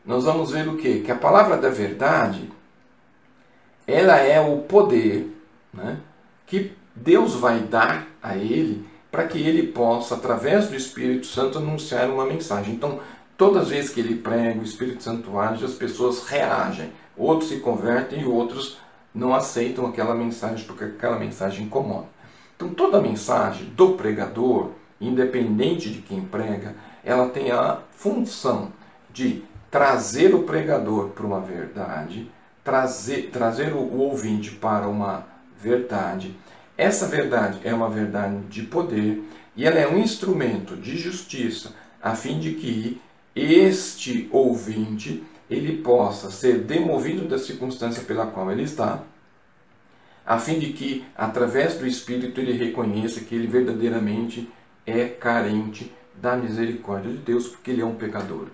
[0.05, 1.01] nós vamos ver o quê?
[1.05, 2.51] Que a palavra da verdade,
[3.87, 5.33] ela é o poder
[5.73, 5.99] né,
[6.45, 12.09] que Deus vai dar a ele para que ele possa, através do Espírito Santo, anunciar
[12.09, 12.75] uma mensagem.
[12.75, 12.99] Então,
[13.37, 16.91] todas as vezes que ele prega, o Espírito Santo age, as pessoas reagem.
[17.17, 18.77] Outros se convertem e outros
[19.13, 22.07] não aceitam aquela mensagem porque aquela mensagem incomoda.
[22.55, 28.71] Então, toda mensagem do pregador, independente de quem prega, ela tem a função
[29.11, 32.29] de trazer o pregador para uma verdade,
[32.63, 35.25] trazer, trazer o, ouvinte para uma
[35.61, 36.35] verdade.
[36.77, 39.23] Essa verdade é uma verdade de poder
[39.55, 43.01] e ela é um instrumento de justiça a fim de que
[43.35, 49.03] este ouvinte ele possa ser demovido da circunstância pela qual ele está,
[50.25, 54.47] a fim de que, através do Espírito, ele reconheça que ele verdadeiramente
[54.85, 58.47] é carente da misericórdia de Deus, porque ele é um pecador.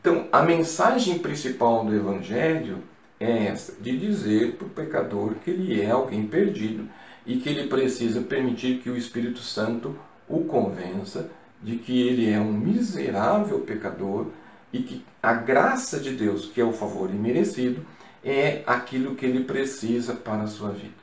[0.00, 2.82] Então, a mensagem principal do Evangelho
[3.20, 6.88] é essa, de dizer para o pecador que ele é alguém perdido
[7.24, 9.96] e que ele precisa permitir que o Espírito Santo
[10.28, 11.30] o convença
[11.62, 14.26] de que ele é um miserável pecador
[14.72, 17.86] e que a graça de Deus, que é o favor imerecido,
[18.24, 20.94] é aquilo que ele precisa para a sua vida.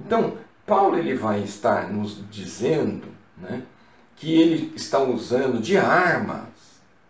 [0.00, 3.06] Então, Paulo ele vai estar nos dizendo
[3.38, 3.62] né,
[4.16, 6.48] que ele está usando de armas.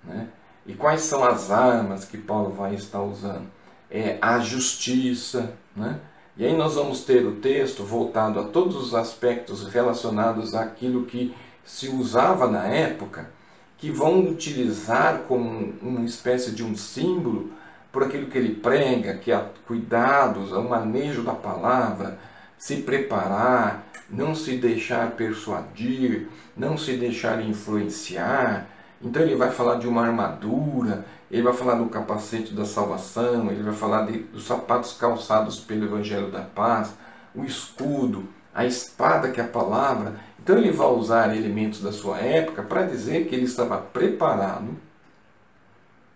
[0.04, 0.28] Né?
[0.66, 3.46] E quais são as armas que Paulo vai estar usando?
[3.90, 5.54] É a justiça.
[5.74, 5.98] Né?
[6.36, 11.34] E aí nós vamos ter o texto voltado a todos os aspectos relacionados àquilo que
[11.64, 13.30] se usava na época,
[13.78, 17.50] que vão utilizar como uma espécie de um símbolo
[17.90, 22.18] por aquilo que ele prega, que é cuidados, o manejo da palavra,
[22.58, 28.66] se preparar, não se deixar persuadir, não se deixar influenciar.
[29.02, 33.62] Então ele vai falar de uma armadura, ele vai falar do capacete da salvação, ele
[33.62, 36.94] vai falar de, dos sapatos calçados pelo Evangelho da Paz,
[37.34, 40.14] o escudo, a espada que é a palavra.
[40.38, 44.76] Então ele vai usar elementos da sua época para dizer que ele estava preparado,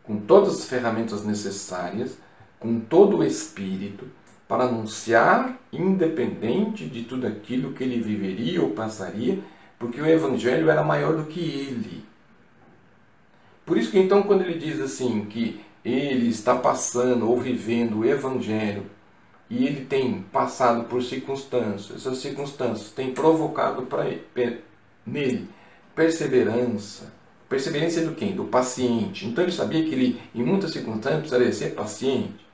[0.05, 2.17] com todas as ferramentas necessárias,
[2.59, 4.07] com todo o espírito,
[4.51, 9.39] para anunciar, independente de tudo aquilo que ele viveria ou passaria,
[9.79, 12.05] porque o Evangelho era maior do que ele.
[13.65, 18.05] Por isso que então quando ele diz assim que ele está passando ou vivendo o
[18.05, 18.87] Evangelho
[19.49, 24.05] e ele tem passado por circunstâncias, essas circunstâncias têm provocado para
[25.07, 25.49] nele
[25.95, 27.13] perseverança.
[27.49, 28.35] Perseverança do quem?
[28.35, 29.29] Do paciente.
[29.29, 32.45] Então ele sabia que ele, em muitas circunstâncias, precisaria ser paciente.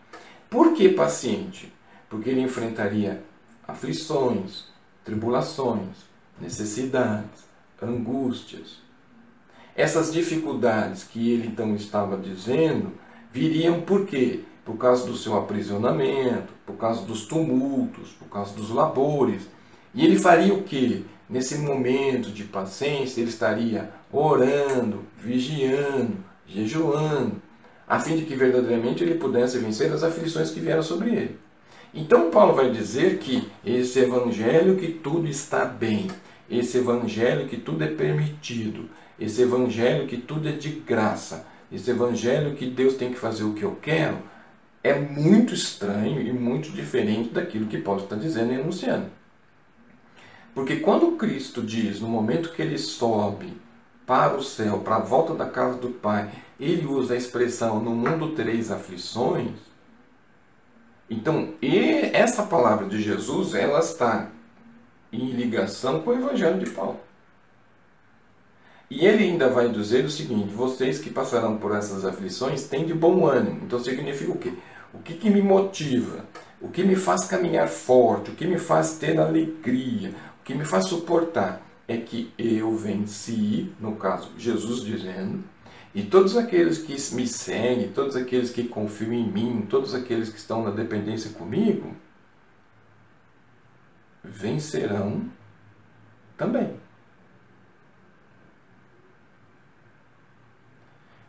[0.50, 1.72] Por que paciente?
[2.16, 3.22] Porque ele enfrentaria
[3.68, 4.64] aflições,
[5.04, 6.06] tribulações,
[6.40, 7.44] necessidades,
[7.80, 8.78] angústias.
[9.76, 12.92] Essas dificuldades que ele então estava dizendo
[13.30, 14.40] viriam por quê?
[14.64, 19.42] Por causa do seu aprisionamento, por causa dos tumultos, por causa dos labores.
[19.94, 21.02] E ele faria o quê?
[21.28, 27.42] Nesse momento de paciência, ele estaria orando, vigiando, jejuando,
[27.86, 31.45] a fim de que verdadeiramente ele pudesse vencer as aflições que vieram sobre ele.
[31.94, 36.08] Então Paulo vai dizer que esse evangelho que tudo está bem,
[36.50, 42.54] esse evangelho que tudo é permitido, esse evangelho que tudo é de graça, esse evangelho
[42.54, 44.18] que Deus tem que fazer o que eu quero,
[44.82, 49.06] é muito estranho e muito diferente daquilo que Paulo está dizendo e anunciando.
[50.54, 53.52] Porque quando Cristo diz, no momento que ele sobe
[54.06, 57.90] para o céu, para a volta da casa do Pai, ele usa a expressão no
[57.90, 59.50] mundo três aflições,
[61.08, 61.54] então,
[62.12, 64.28] essa palavra de Jesus, ela está
[65.12, 67.00] em ligação com o Evangelho de Paulo.
[68.90, 72.94] E ele ainda vai dizer o seguinte: vocês que passarão por essas aflições têm de
[72.94, 73.60] bom ânimo.
[73.64, 74.52] Então significa o quê?
[74.94, 76.24] O que, que me motiva?
[76.60, 78.30] O que me faz caminhar forte?
[78.30, 80.10] O que me faz ter alegria?
[80.40, 81.60] O que me faz suportar?
[81.88, 85.44] É que eu venci, no caso, Jesus dizendo,
[85.96, 90.36] e todos aqueles que me seguem, todos aqueles que confiam em mim, todos aqueles que
[90.36, 91.96] estão na dependência comigo,
[94.22, 95.24] vencerão
[96.36, 96.78] também.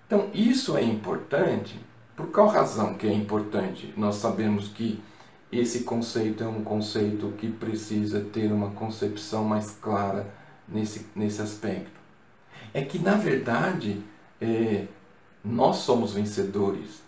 [0.06, 1.80] Então, isso é importante.
[2.14, 3.94] Por qual razão que é importante?
[3.96, 5.02] Nós sabemos que
[5.50, 10.30] esse conceito é um conceito que precisa ter uma concepção mais clara
[10.68, 11.98] nesse, nesse aspecto.
[12.74, 14.04] É que, na verdade,
[14.42, 14.86] é,
[15.44, 17.02] nós somos vencedores.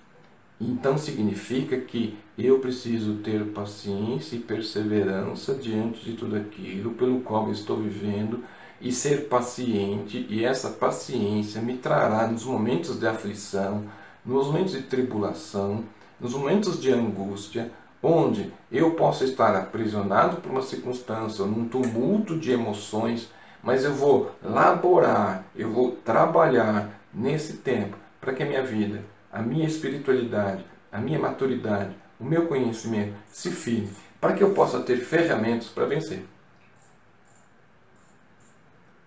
[0.59, 7.51] Então significa que eu preciso ter paciência e perseverança diante de tudo aquilo pelo qual
[7.51, 8.43] estou vivendo
[8.81, 13.83] e ser paciente, e essa paciência me trará nos momentos de aflição,
[14.25, 15.83] nos momentos de tribulação,
[16.19, 17.71] nos momentos de angústia,
[18.01, 23.29] onde eu posso estar aprisionado por uma circunstância, num tumulto de emoções,
[23.61, 29.41] mas eu vou laborar, eu vou trabalhar nesse tempo para que a minha vida, a
[29.41, 33.89] minha espiritualidade, a minha maturidade, o meu conhecimento se firme,
[34.19, 36.25] para que eu possa ter ferramentas para vencer.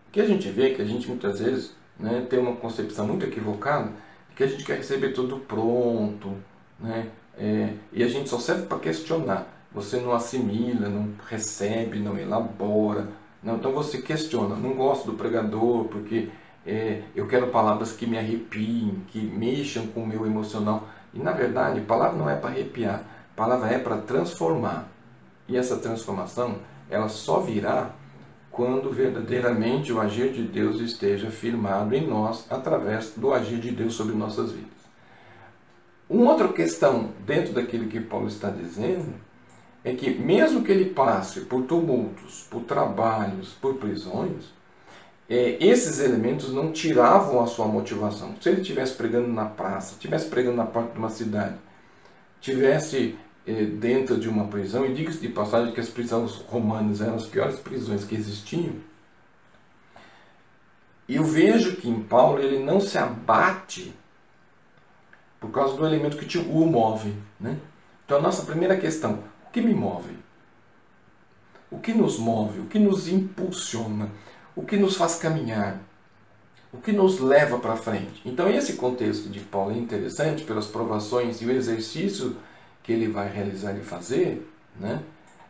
[0.09, 3.25] O que a gente vê que a gente muitas vezes né, tem uma concepção muito
[3.25, 3.93] equivocada
[4.35, 6.37] que a gente quer receber tudo pronto,
[6.79, 7.11] né?
[7.37, 9.47] É, e a gente só serve para questionar.
[9.73, 13.09] Você não assimila, não recebe, não elabora.
[13.43, 14.55] Não, então você questiona.
[14.57, 16.29] Não gosto do pregador porque
[16.67, 20.89] é, eu quero palavras que me arrepiem, que mexam com o meu emocional.
[21.13, 23.03] E na verdade, palavra não é para arrepiar,
[23.37, 24.89] palavra é para transformar.
[25.49, 26.57] E essa transformação,
[26.89, 27.91] ela só virá
[28.51, 33.95] quando verdadeiramente o agir de Deus esteja firmado em nós através do agir de Deus
[33.95, 34.71] sobre nossas vidas.
[36.09, 39.15] Uma outra questão dentro daquilo que Paulo está dizendo
[39.83, 44.53] é que, mesmo que ele passe por tumultos, por trabalhos, por prisões,
[45.33, 48.35] é, esses elementos não tiravam a sua motivação.
[48.39, 51.57] Se ele estivesse pregando na praça, estivesse pregando na porta de uma cidade,
[52.39, 53.17] tivesse
[53.47, 57.25] é, dentro de uma prisão, e diga-se de passagem que as prisões romanas eram as
[57.25, 58.75] piores prisões que existiam,
[61.09, 63.95] eu vejo que em Paulo ele não se abate
[65.41, 67.15] por causa do elemento que o move.
[67.41, 67.57] Né?
[68.05, 70.15] Então, a nossa primeira questão: o que me move?
[71.71, 72.61] O que nos move?
[72.61, 74.11] O que nos impulsiona?
[74.55, 75.81] O que nos faz caminhar?
[76.73, 78.23] O que nos leva para frente?
[78.25, 82.37] Então, esse contexto de Paulo é interessante pelas provações e o exercício
[82.83, 84.47] que ele vai realizar e fazer.
[84.79, 85.03] Né?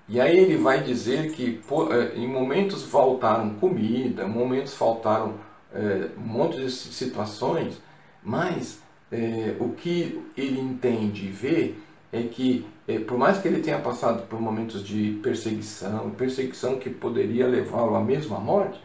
[0.08, 5.34] E aí ele vai dizer que eh, em momentos faltaram comida, momentos faltaram
[5.74, 7.80] é, um monte de situações,
[8.22, 8.80] mas
[9.10, 11.74] é, o que ele entende e vê
[12.12, 16.90] é que, é, por mais que ele tenha passado por momentos de perseguição, perseguição que
[16.90, 18.78] poderia levá-lo à mesma morte,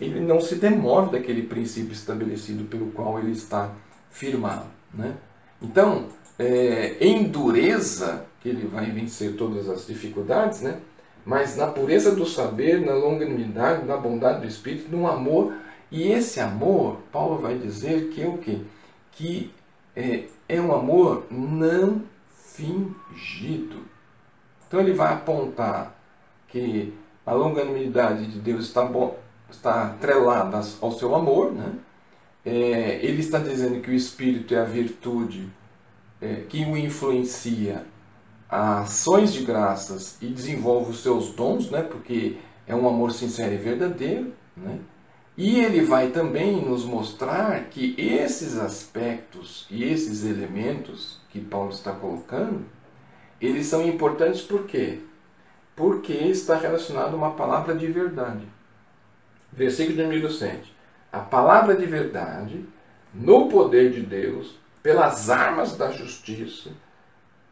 [0.00, 3.72] ele não se demove daquele princípio estabelecido pelo qual ele está
[4.10, 4.66] firmado.
[4.94, 5.14] Né?
[5.60, 6.06] Então,
[6.38, 10.80] é, em dureza, que ele vai vencer todas as dificuldades, né?
[11.24, 15.52] mas na pureza do saber, na longanimidade, na bondade do espírito, no amor.
[15.90, 18.60] E esse amor, Paulo vai dizer que é o quê?
[19.12, 19.52] Que
[19.96, 23.82] é, é um amor não fingido.
[24.66, 25.98] Então ele vai apontar
[26.46, 26.94] que
[27.26, 29.18] a longanimidade de Deus está, bom,
[29.50, 31.52] está atrelada ao seu amor.
[31.52, 31.72] Né?
[32.44, 35.48] É, ele está dizendo que o Espírito é a virtude
[36.20, 37.84] é, que o influencia
[38.48, 41.82] a ações de graças e desenvolve os seus dons, né?
[41.82, 44.32] porque é um amor sincero e verdadeiro.
[44.56, 44.78] Né?
[45.36, 51.92] E ele vai também nos mostrar que esses aspectos e esses elementos que Paulo está
[51.92, 52.64] colocando,
[53.40, 55.00] eles são importantes por quê?
[55.76, 58.44] Porque está relacionado a uma palavra de verdade.
[59.52, 60.74] Versículo de número 7.
[61.12, 62.64] A palavra de verdade,
[63.14, 66.70] no poder de Deus, pelas armas da justiça,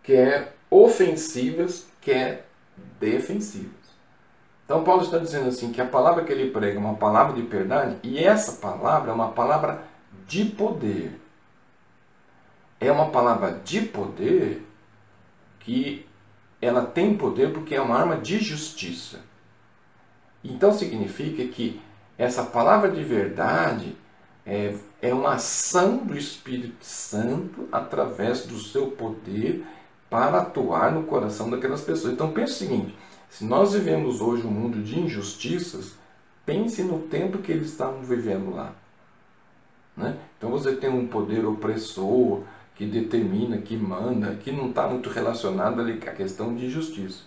[0.03, 2.47] quer ofensivas, quer
[3.01, 3.73] defensivas.
[4.65, 7.43] Então Paulo está dizendo assim que a palavra que ele prega é uma palavra de
[7.43, 9.83] verdade e essa palavra é uma palavra
[10.27, 11.21] de poder.
[12.81, 14.67] É uma palavra de poder
[15.61, 16.07] que
[16.61, 19.21] ela tem poder porque é uma arma de justiça.
[20.43, 21.81] Então significa que
[22.19, 23.97] essa palavra de verdade
[24.45, 29.65] é, é uma ação do Espírito Santo através do seu poder
[30.09, 32.15] para atuar no coração daquelas pessoas.
[32.15, 32.95] Então pense o seguinte:
[33.29, 35.95] se nós vivemos hoje um mundo de injustiças,
[36.45, 38.73] pense no tempo que eles estavam vivendo lá.
[39.97, 40.17] Né?
[40.39, 42.43] Então você tem um poder opressor
[42.75, 47.25] que determina, que manda, que não está muito relacionado ali com a questão de justiça.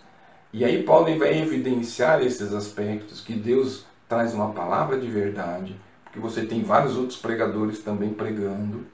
[0.53, 6.19] E aí Paulo vai evidenciar esses aspectos, que Deus traz uma palavra de verdade, porque
[6.19, 8.87] você tem vários outros pregadores também pregando.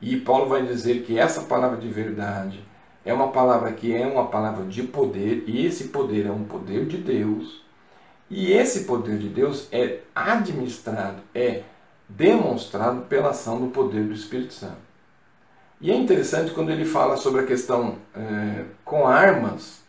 [0.00, 2.62] E Paulo vai dizer que essa palavra de verdade
[3.04, 6.86] é uma palavra que é uma palavra de poder, e esse poder é um poder
[6.86, 7.62] de Deus.
[8.28, 11.62] E esse poder de Deus é administrado, é
[12.08, 14.92] demonstrado pela ação do poder do Espírito Santo.
[15.80, 19.82] E é interessante quando ele fala sobre a questão é, com armas,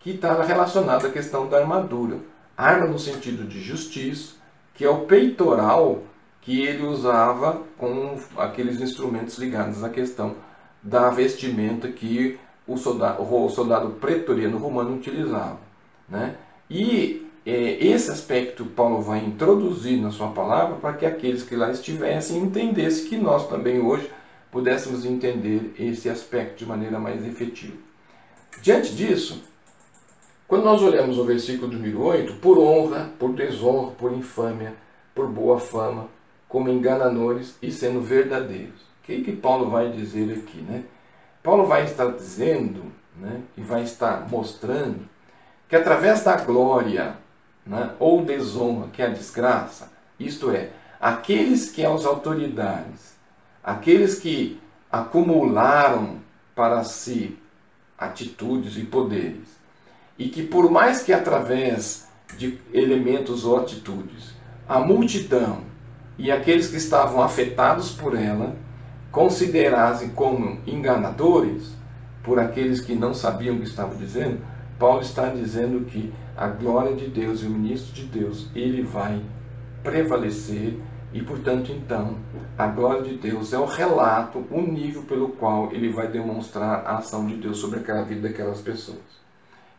[0.00, 2.18] que está relacionado à questão da armadura.
[2.56, 4.34] Arma no sentido de justiça,
[4.74, 6.02] que é o peitoral
[6.40, 10.36] que ele usava com aqueles instrumentos ligados à questão
[10.82, 15.58] da vestimenta que o soldado, o soldado pretoriano romano utilizava.
[16.08, 16.36] Né?
[16.70, 21.70] E é, esse aspecto Paulo vai introduzir na sua palavra para que aqueles que lá
[21.70, 24.10] estivessem entendessem que nós também hoje
[24.50, 27.76] pudéssemos entender esse aspecto de maneira mais efetiva.
[28.62, 29.42] Diante disso,
[30.48, 34.74] quando nós olhamos o versículo número 8, por honra, por desonra, por infâmia,
[35.12, 36.08] por boa fama,
[36.48, 38.80] como enganadores e sendo verdadeiros.
[38.80, 40.58] O que, que Paulo vai dizer aqui?
[40.58, 40.84] Né?
[41.42, 42.84] Paulo vai estar dizendo
[43.16, 45.08] né, e vai estar mostrando
[45.68, 47.16] que através da glória
[47.66, 50.70] né, ou desonra, que é a desgraça, isto é,
[51.00, 53.16] aqueles que as autoridades,
[53.64, 56.18] aqueles que acumularam
[56.54, 57.36] para si
[57.98, 59.55] atitudes e poderes,
[60.18, 62.06] e que por mais que através
[62.36, 64.34] de elementos ou atitudes,
[64.68, 65.60] a multidão
[66.18, 68.56] e aqueles que estavam afetados por ela
[69.10, 71.74] considerassem como enganadores
[72.22, 74.40] por aqueles que não sabiam o que estavam dizendo,
[74.78, 79.22] Paulo está dizendo que a glória de Deus e o ministro de Deus, ele vai
[79.82, 80.78] prevalecer
[81.12, 82.16] e, portanto, então,
[82.58, 86.98] a glória de Deus é o relato, o nível pelo qual ele vai demonstrar a
[86.98, 89.25] ação de Deus sobre aquela vida daquelas pessoas.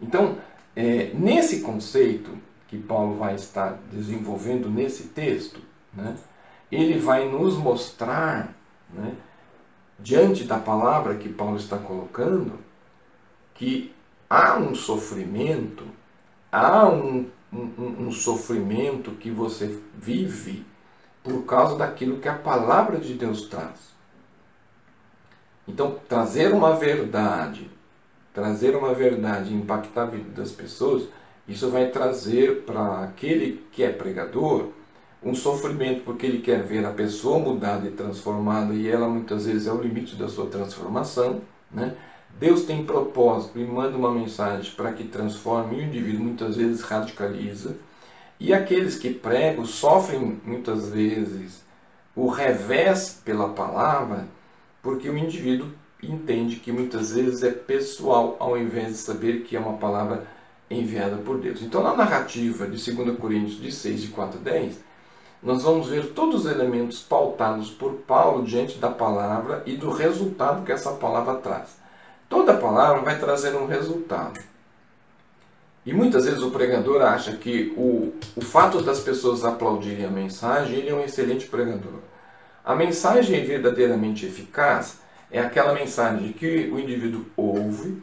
[0.02, 0.38] Então,
[0.76, 2.32] é, nesse conceito
[2.68, 5.62] que Paulo vai estar desenvolvendo nesse texto,
[5.94, 6.16] né,
[6.72, 8.54] ele vai nos mostrar,
[8.94, 9.16] né,
[9.98, 12.60] diante da palavra que Paulo está colocando,
[13.56, 13.94] que
[14.30, 15.86] há um sofrimento,
[16.52, 20.66] há um, um, um sofrimento que você vive
[21.24, 23.96] por causa daquilo que a palavra de Deus traz.
[25.68, 27.70] Então, trazer uma verdade
[28.38, 31.06] trazer uma verdade e impactar a vida das pessoas,
[31.48, 34.68] isso vai trazer para aquele que é pregador
[35.24, 39.66] um sofrimento, porque ele quer ver a pessoa mudada e transformada, e ela muitas vezes
[39.66, 41.42] é o limite da sua transformação.
[41.72, 41.96] Né?
[42.40, 46.82] Deus tem propósito e manda uma mensagem para que transforme, e o indivíduo muitas vezes
[46.84, 47.76] radicaliza.
[48.40, 51.66] E aqueles que pregam sofrem muitas vezes
[52.16, 54.28] o revés pela palavra,
[54.84, 55.70] porque o indivíduo
[56.02, 60.28] entende que muitas vezes é pessoal, ao invés de saber que é uma palavra
[60.70, 61.62] enviada por Deus.
[61.62, 64.80] Então, na narrativa de 2 Coríntios de 6, de 4 a 10,
[65.42, 70.66] nós vamos ver todos os elementos pautados por Paulo diante da palavra e do resultado
[70.66, 71.78] que essa palavra traz.
[72.28, 74.40] Toda palavra vai trazer um resultado.
[75.86, 80.80] E muitas vezes o pregador acha que o, o fato das pessoas aplaudirem a mensagem,
[80.80, 82.00] ele é um excelente pregador.
[82.66, 85.00] A mensagem é verdadeiramente eficaz
[85.32, 88.02] é aquela mensagem que o indivíduo ouve,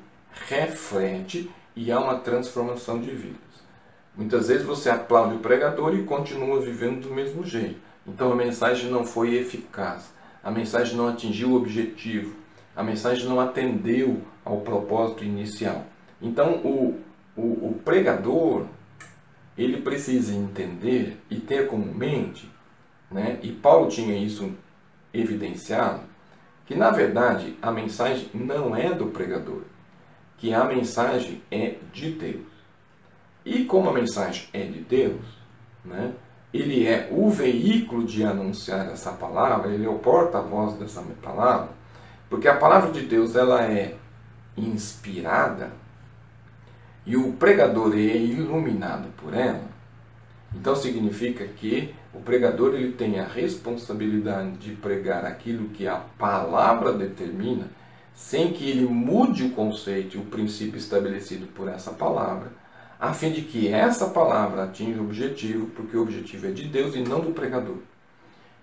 [0.48, 3.38] reflete e há uma transformação de vidas.
[4.16, 7.80] Muitas vezes você aplaude o pregador e continua vivendo do mesmo jeito.
[8.06, 10.12] Então a mensagem não foi eficaz,
[10.42, 12.36] a mensagem não atingiu o objetivo,
[12.76, 15.84] a mensagem não atendeu ao propósito inicial.
[16.20, 17.00] Então o,
[17.36, 18.66] o, o pregador
[19.56, 22.50] ele precisa entender e ter como mente,
[23.10, 23.38] né?
[23.42, 24.52] e Paulo tinha isso
[25.12, 26.02] evidenciado,
[26.66, 29.62] que na verdade a mensagem não é do pregador,
[30.38, 32.46] que a mensagem é de Deus.
[33.44, 35.20] E como a mensagem é de Deus,
[35.84, 36.12] né,
[36.52, 41.68] ele é o veículo de anunciar essa palavra, ele é o porta-voz dessa palavra,
[42.30, 43.96] porque a palavra de Deus ela é
[44.56, 45.72] inspirada
[47.04, 49.64] e o pregador é iluminado por ela.
[50.54, 56.92] Então significa que o pregador ele tem a responsabilidade de pregar aquilo que a palavra
[56.92, 57.68] determina,
[58.14, 62.52] sem que ele mude o conceito e o princípio estabelecido por essa palavra,
[63.00, 66.94] a fim de que essa palavra atinja o objetivo, porque o objetivo é de Deus
[66.94, 67.78] e não do pregador.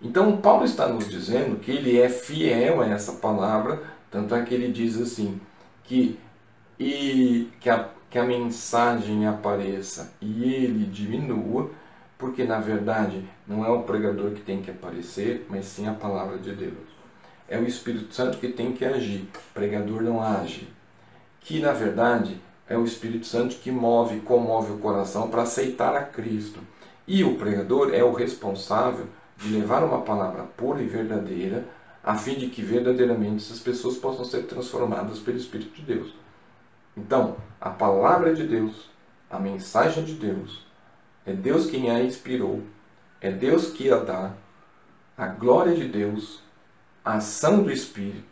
[0.02, 4.54] Então, Paulo está nos dizendo que ele é fiel a essa palavra, tanto é que
[4.54, 5.39] ele diz assim:
[5.84, 6.18] que,
[6.80, 11.70] e, que, a, que a mensagem apareça e ele diminua,
[12.22, 16.38] porque na verdade não é o pregador que tem que aparecer, mas sim a palavra
[16.38, 16.92] de Deus.
[17.50, 20.70] É o Espírito Santo que tem que agir, o pregador não age.
[21.42, 26.04] Que na verdade é o Espírito Santo que move, comove o coração para aceitar a
[26.04, 26.60] Cristo.
[27.08, 31.66] E o pregador é o responsável de levar uma palavra pura e verdadeira,
[32.04, 36.14] a fim de que verdadeiramente essas pessoas possam ser transformadas pelo Espírito de Deus.
[36.96, 38.90] Então, a palavra de Deus,
[39.30, 40.71] a mensagem de Deus,
[41.26, 42.62] é Deus quem a inspirou.
[43.20, 44.34] É Deus que a dá.
[45.18, 46.42] A glória de Deus,
[47.06, 48.24] a ação do Espírito,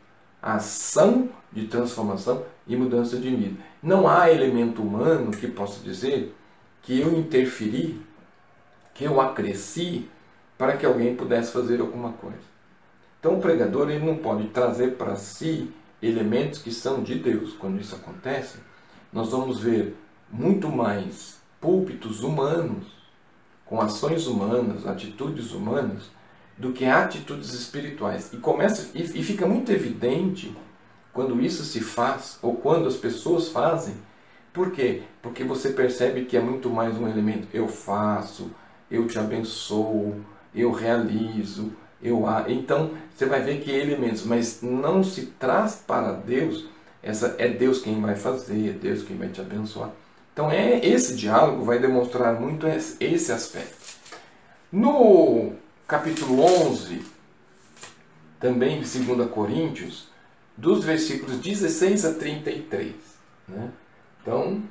[0.41, 3.61] a ação de transformação e mudança de vida.
[3.81, 6.35] Não há elemento humano que possa dizer
[6.81, 8.01] que eu interferi,
[8.93, 10.09] que eu acresci
[10.57, 12.49] para que alguém pudesse fazer alguma coisa.
[13.19, 15.71] Então o pregador ele não pode trazer para si
[16.01, 17.53] elementos que são de Deus.
[17.53, 18.57] Quando isso acontece,
[19.11, 19.95] nós vamos ver
[20.31, 22.87] muito mais púlpitos humanos,
[23.65, 26.09] com ações humanas, atitudes humanas,
[26.57, 28.31] do que atitudes espirituais.
[28.33, 30.55] E começa e, e fica muito evidente
[31.13, 33.95] quando isso se faz ou quando as pessoas fazem.
[34.53, 35.03] Por quê?
[35.21, 38.51] Porque você percebe que é muito mais um elemento eu faço,
[38.89, 40.15] eu te abençoo,
[40.53, 46.65] eu realizo, eu então você vai ver que elementos, mas não se traz para Deus,
[47.03, 49.91] essa é Deus quem vai fazer, é Deus quem vai te abençoar.
[50.39, 53.75] Então é esse diálogo vai demonstrar muito esse aspecto.
[54.71, 55.51] No
[55.85, 57.03] capítulo 11,
[58.39, 60.07] também de 2 Coríntios,
[60.55, 62.95] dos versículos 16 a 33.
[63.49, 63.69] Né?
[64.21, 64.63] Então,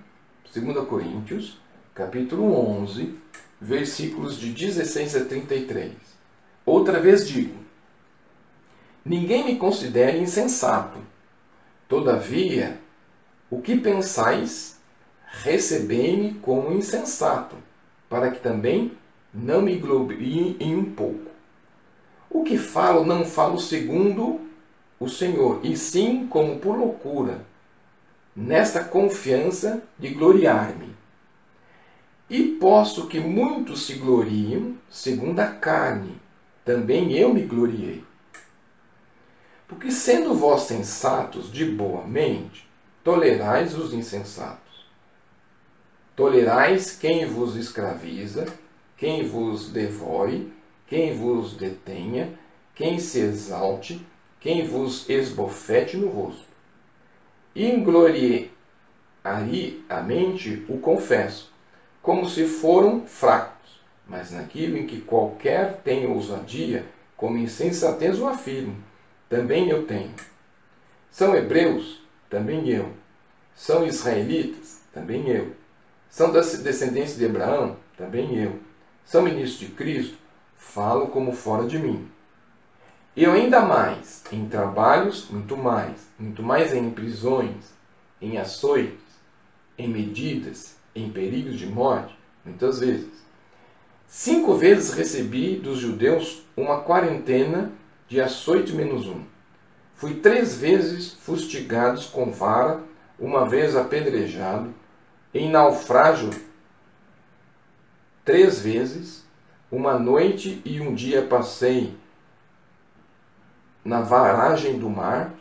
[0.55, 1.61] 2 Coríntios,
[1.95, 2.51] capítulo
[2.81, 3.14] 11,
[3.61, 5.93] versículos de 16 a 33.
[6.64, 7.59] Outra vez digo:
[9.05, 10.99] Ninguém me considere insensato.
[11.87, 12.81] Todavia,
[13.51, 14.78] o que pensais,
[15.31, 17.57] recebei-me como insensato,
[18.09, 18.93] para que também
[19.33, 21.31] não me glorie em um pouco.
[22.31, 24.41] O que falo, não falo segundo
[24.99, 27.45] o Senhor, e sim como por loucura,
[28.35, 30.97] nesta confiança de gloriar-me.
[32.29, 36.20] E posso que muitos se gloriam segundo a carne,
[36.64, 38.05] também eu me gloriei.
[39.66, 42.68] Porque sendo vós sensatos de boa mente,
[43.03, 44.68] tolerais os insensatos.
[46.19, 48.45] Tolerais quem vos escraviza,
[48.97, 50.53] quem vos devore,
[50.89, 52.37] quem vos detenha,
[52.75, 54.05] quem se exalte,
[54.41, 56.43] quem vos esbofete no rosto.
[57.55, 58.51] Ingloriei
[59.23, 61.53] a mente o confesso,
[62.03, 66.85] como se foram fracos, mas naquilo em que qualquer tem ousadia,
[67.16, 68.77] como insensatez o afirmo,
[69.29, 70.16] também eu tenho.
[71.12, 72.03] São hebreus?
[72.29, 72.93] Também eu.
[73.55, 74.81] São israelitas?
[74.93, 75.57] Também eu.
[76.11, 77.76] São da descendência de Abraão?
[77.96, 78.59] Também eu.
[79.04, 80.16] São ministros de Cristo?
[80.56, 82.09] Falo como fora de mim.
[83.16, 87.72] Eu ainda mais, em trabalhos, muito mais, muito mais em prisões,
[88.20, 89.00] em açoites,
[89.76, 93.11] em medidas, em perigos de morte, muitas vezes.
[94.06, 97.72] Cinco vezes recebi dos judeus uma quarentena
[98.09, 99.22] de açoite menos um.
[99.94, 102.80] Fui três vezes fustigados com vara,
[103.18, 104.72] uma vez apedrejado,
[105.35, 106.31] em naufrágio
[108.24, 109.24] três vezes,
[109.70, 111.95] uma noite e um dia passei
[113.85, 115.35] na varagem do mar,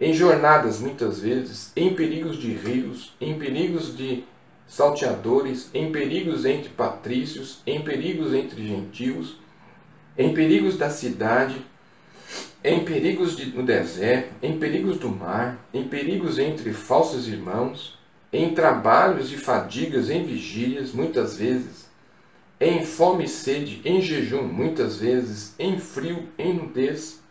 [0.00, 4.24] em jornadas muitas vezes, em perigos de rios, em perigos de
[4.66, 9.36] salteadores, em perigos entre patrícios, em perigos entre gentios,
[10.16, 11.56] em perigos da cidade,
[12.64, 17.98] em perigos de, no deserto, em perigos do mar, em perigos entre falsos irmãos,
[18.32, 21.90] em trabalhos e fadigas, em vigílias, muitas vezes,
[22.60, 27.22] em fome e sede, em jejum, muitas vezes, em frio, em nudez,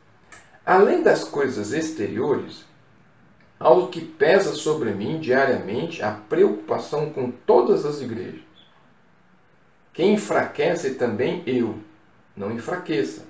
[0.65, 2.63] Além das coisas exteriores,
[3.59, 8.41] algo que pesa sobre mim diariamente a preocupação com todas as igrejas.
[9.91, 11.79] Quem enfraquece também eu,
[12.37, 13.25] não enfraqueça.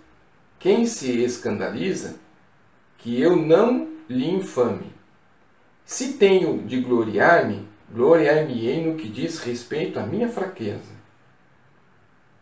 [0.59, 2.15] Quem se escandaliza,
[2.97, 4.93] que eu não lhe infame.
[5.91, 10.93] Se tenho de gloriar-me, gloriar-me-ei no que diz respeito à minha fraqueza.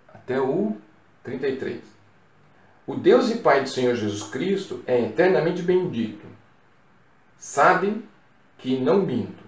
[0.08, 0.78] Até o
[1.24, 1.82] 33.
[2.86, 6.28] O Deus e Pai do Senhor Jesus Cristo é eternamente bendito.
[7.40, 8.06] Sabe
[8.60, 9.44] que não minto.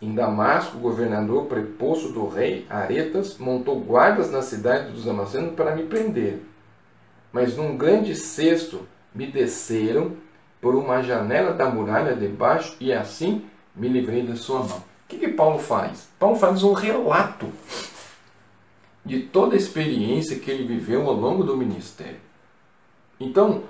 [0.00, 5.74] Em Damasco, o governador preposto do rei Aretas montou guardas na cidade dos Damascenos para
[5.74, 6.40] me prender.
[7.32, 10.16] Mas num grande cesto me desceram
[10.62, 13.44] por uma janela da muralha debaixo e assim
[13.74, 14.78] me livrei da sua mão.
[14.78, 16.08] O que, que Paulo faz?
[16.20, 17.52] Paulo faz um relato
[19.04, 22.20] de toda a experiência que ele viveu ao longo do ministério.
[23.18, 23.64] Então,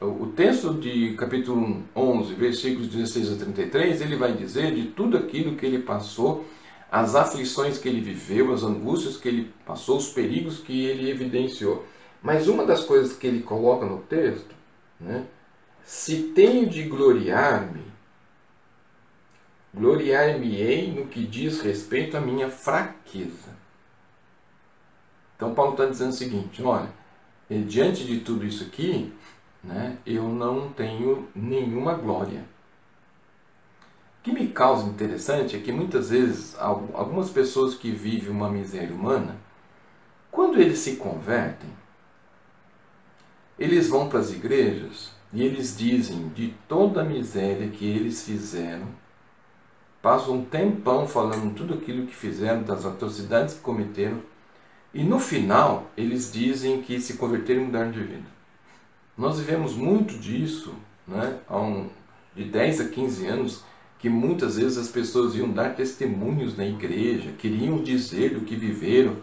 [0.00, 5.56] o texto de capítulo 11, versículos 16 a 33, ele vai dizer de tudo aquilo
[5.56, 6.46] que ele passou,
[6.92, 11.84] as aflições que ele viveu, as angústias que ele passou, os perigos que ele evidenciou.
[12.22, 14.54] Mas uma das coisas que ele coloca no texto,
[15.00, 15.26] né,
[15.86, 17.84] se tenho de gloriar-me,
[19.72, 23.54] gloriar-me-ei no que diz respeito à minha fraqueza.
[25.36, 26.92] Então Paulo está dizendo o seguinte, olha,
[27.48, 29.14] e diante de tudo isso aqui,
[29.62, 32.44] né, eu não tenho nenhuma glória.
[34.18, 38.92] O que me causa interessante é que muitas vezes algumas pessoas que vivem uma miséria
[38.92, 39.36] humana,
[40.32, 41.70] quando eles se convertem,
[43.56, 48.86] eles vão para as igrejas e eles dizem de toda a miséria que eles fizeram,
[50.00, 54.22] passam um tempão falando tudo aquilo que fizeram, das atrocidades que cometeram,
[54.94, 58.26] e no final eles dizem que se converteram e mudaram de vida.
[59.14, 60.72] Nós vivemos muito disso,
[61.06, 61.38] né?
[61.46, 61.90] há um,
[62.34, 63.62] de 10 a 15 anos,
[63.98, 69.14] que muitas vezes as pessoas iam dar testemunhos na igreja, queriam dizer do que viveram,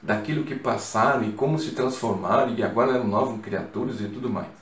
[0.00, 4.61] daquilo que passaram e como se transformaram e agora eram novas criaturas e tudo mais.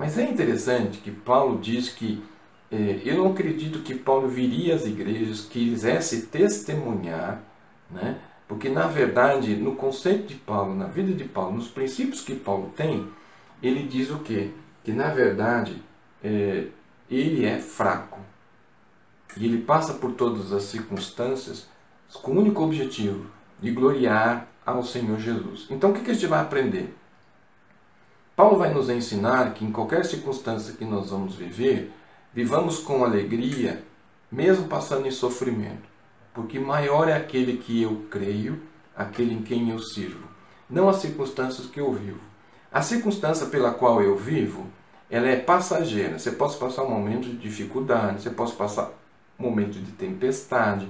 [0.00, 2.24] Mas é interessante que Paulo diz que
[2.72, 7.42] eh, eu não acredito que Paulo viria às igrejas, quisesse testemunhar,
[7.90, 8.18] né?
[8.48, 12.72] porque na verdade, no conceito de Paulo, na vida de Paulo, nos princípios que Paulo
[12.74, 13.12] tem,
[13.62, 14.52] ele diz o quê?
[14.82, 15.82] Que na verdade
[16.24, 16.68] eh,
[17.10, 18.20] ele é fraco
[19.36, 21.68] e ele passa por todas as circunstâncias
[22.10, 23.26] com o único objetivo
[23.60, 25.66] de gloriar ao Senhor Jesus.
[25.68, 26.96] Então o que a gente vai aprender?
[28.40, 31.92] Paulo vai nos ensinar que em qualquer circunstância que nós vamos viver,
[32.32, 33.84] vivamos com alegria,
[34.32, 35.86] mesmo passando em sofrimento,
[36.32, 38.62] porque maior é aquele que eu creio,
[38.96, 40.26] aquele em quem eu sirvo,
[40.70, 42.20] não as circunstâncias que eu vivo.
[42.72, 44.66] A circunstância pela qual eu vivo,
[45.10, 46.18] ela é passageira.
[46.18, 48.90] Você pode passar um momento de dificuldade, você pode passar
[49.38, 50.88] um momento de tempestade,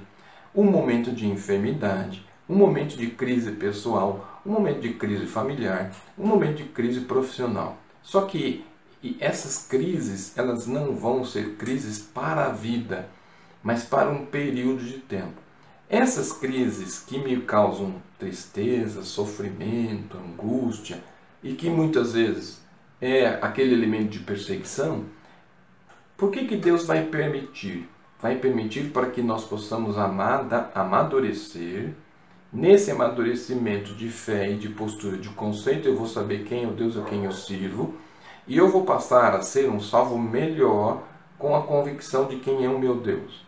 [0.54, 6.26] um momento de enfermidade, um momento de crise pessoal, um momento de crise familiar, um
[6.26, 7.76] momento de crise profissional.
[8.02, 8.64] Só que
[9.18, 13.08] essas crises, elas não vão ser crises para a vida,
[13.62, 15.40] mas para um período de tempo.
[15.88, 21.02] Essas crises que me causam tristeza, sofrimento, angústia
[21.42, 22.60] e que muitas vezes
[23.00, 25.04] é aquele elemento de perseguição,
[26.16, 27.88] por que, que Deus vai permitir?
[28.20, 31.94] Vai permitir para que nós possamos amada, amadurecer
[32.52, 36.72] Nesse amadurecimento de fé e de postura de conceito, eu vou saber quem é o
[36.72, 37.94] Deus a quem eu sirvo,
[38.44, 41.04] e eu vou passar a ser um salvo melhor
[41.38, 43.46] com a convicção de quem é o meu Deus.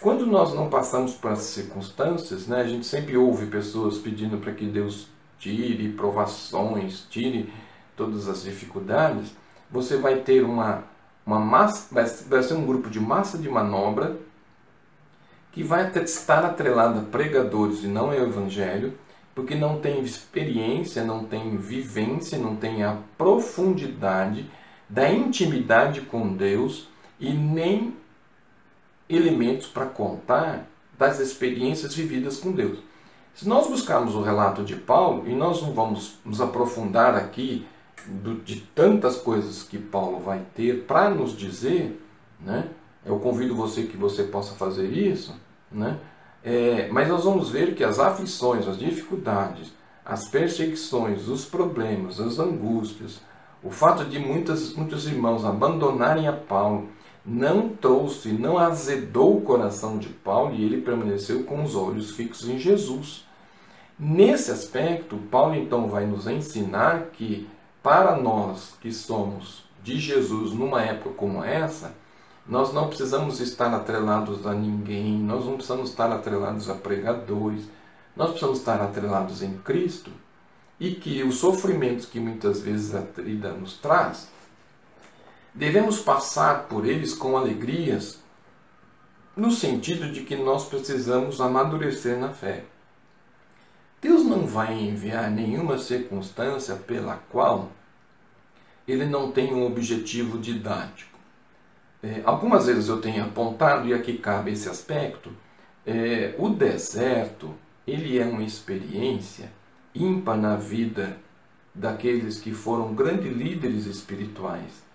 [0.00, 4.54] Quando nós não passamos por essas circunstâncias, né, a gente sempre ouve pessoas pedindo para
[4.54, 7.52] que Deus tire provações, tire
[7.94, 9.30] todas as dificuldades,
[9.70, 10.84] você vai ter uma,
[11.26, 11.94] uma massa,
[12.26, 14.16] vai ser um grupo de massa de manobra
[15.52, 18.96] que vai estar atrelada a pregadores e não ao evangelho,
[19.34, 24.50] porque não tem experiência, não tem vivência, não tem a profundidade
[24.88, 26.88] da intimidade com Deus
[27.20, 27.96] e nem
[29.08, 30.66] elementos para contar
[30.98, 32.78] das experiências vividas com Deus.
[33.34, 37.64] Se nós buscarmos o relato de Paulo, e nós não vamos nos aprofundar aqui
[38.44, 42.02] de tantas coisas que Paulo vai ter para nos dizer,
[42.40, 42.68] né?
[43.08, 45.34] Eu convido você que você possa fazer isso,
[45.70, 45.98] né?
[46.44, 49.72] É, mas nós vamos ver que as aflições, as dificuldades,
[50.04, 53.20] as perseguições, os problemas, as angústias,
[53.62, 56.88] o fato de muitas, muitos irmãos abandonarem a Paulo,
[57.24, 62.48] não trouxe, não azedou o coração de Paulo e ele permaneceu com os olhos fixos
[62.48, 63.26] em Jesus.
[63.98, 67.48] Nesse aspecto, Paulo então vai nos ensinar que
[67.82, 71.94] para nós que somos de Jesus numa época como essa,
[72.48, 77.64] nós não precisamos estar atrelados a ninguém, nós não precisamos estar atrelados a pregadores,
[78.16, 80.10] nós precisamos estar atrelados em Cristo
[80.80, 84.30] e que os sofrimentos que muitas vezes a vida nos traz,
[85.54, 88.18] devemos passar por eles com alegrias,
[89.36, 92.64] no sentido de que nós precisamos amadurecer na fé.
[94.00, 97.68] Deus não vai enviar nenhuma circunstância pela qual
[98.86, 101.17] ele não tem um objetivo didático.
[102.02, 105.30] É, algumas vezes eu tenho apontado, e aqui cabe esse aspecto,
[105.86, 107.54] é, o deserto
[107.86, 109.50] ele é uma experiência
[109.94, 111.16] ímpar na vida
[111.74, 114.86] daqueles que foram grandes líderes espirituais.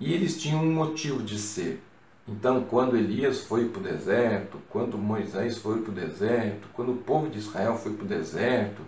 [0.00, 1.82] E eles tinham um motivo de ser.
[2.26, 6.96] Então, quando Elias foi para o deserto, quando Moisés foi para o deserto, quando o
[6.96, 8.82] povo de Israel foi para o deserto,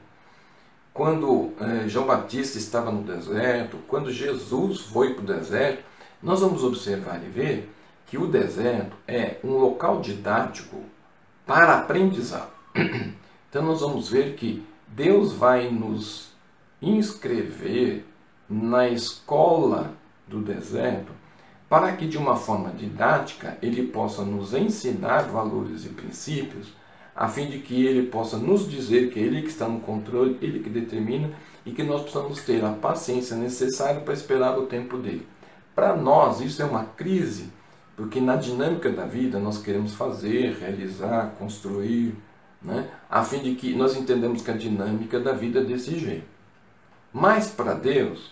[0.93, 5.83] quando eh, João Batista estava no deserto, quando Jesus foi para o deserto,
[6.23, 7.73] nós vamos observar e ver
[8.07, 10.77] que o deserto é um local didático
[11.47, 12.51] para aprendizado.
[13.51, 16.31] Então nós vamos ver que Deus vai nos
[16.81, 18.05] inscrever
[18.49, 19.93] na escola
[20.29, 21.11] do deserto
[21.71, 26.73] para que de uma forma didática ele possa nos ensinar valores e princípios,
[27.14, 30.61] a fim de que ele possa nos dizer que ele que está no controle, ele
[30.61, 31.31] que determina
[31.64, 35.27] e que nós possamos ter a paciência necessária para esperar o tempo dele.
[35.75, 37.51] Para nós, isso é uma crise,
[37.97, 42.14] Porque na dinâmica da vida nós queremos fazer, realizar, construir,
[42.62, 42.89] né?
[43.11, 46.27] a fim de que nós entendemos que a dinâmica da vida é desse jeito.
[47.12, 48.31] Mas para Deus,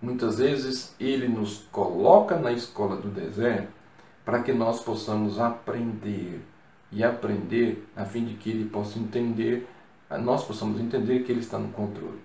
[0.00, 3.72] muitas vezes Ele nos coloca na escola do deserto
[4.24, 6.40] para que nós possamos aprender
[6.92, 9.66] e aprender a fim de que Ele possa entender,
[10.20, 12.20] nós possamos entender que Ele está no controle.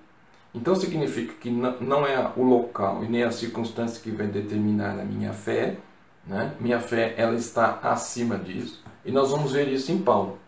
[0.58, 5.06] Então significa que não é o local e nem a circunstância que vai determinar a
[5.06, 5.78] minha fé,
[6.26, 6.56] né?
[6.60, 8.84] Minha fé ela está acima disso.
[9.06, 10.40] E nós vamos ver isso em Paulo.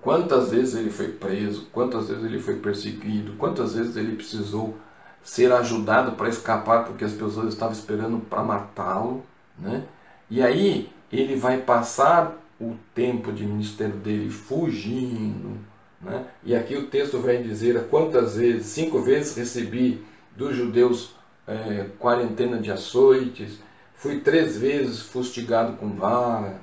[0.00, 4.76] Quantas vezes ele foi preso, quantas vezes ele foi perseguido, quantas vezes ele precisou
[5.20, 9.24] ser ajudado para escapar porque as pessoas estavam esperando para matá-lo,
[9.58, 9.84] né?
[10.30, 15.58] E aí ele vai passar o tempo de ministério dele fugindo,
[16.00, 16.26] né?
[16.44, 20.04] E aqui o texto vai dizer quantas vezes, cinco vezes recebi
[20.36, 21.14] dos judeus
[21.46, 23.58] é, quarentena de açoites,
[23.94, 26.60] fui três vezes fustigado com vara,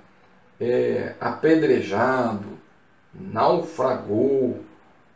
[0.59, 2.47] é, apedrejado,
[3.13, 4.63] naufragou,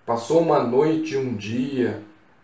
[0.05, 2.01] passou uma noite e um dia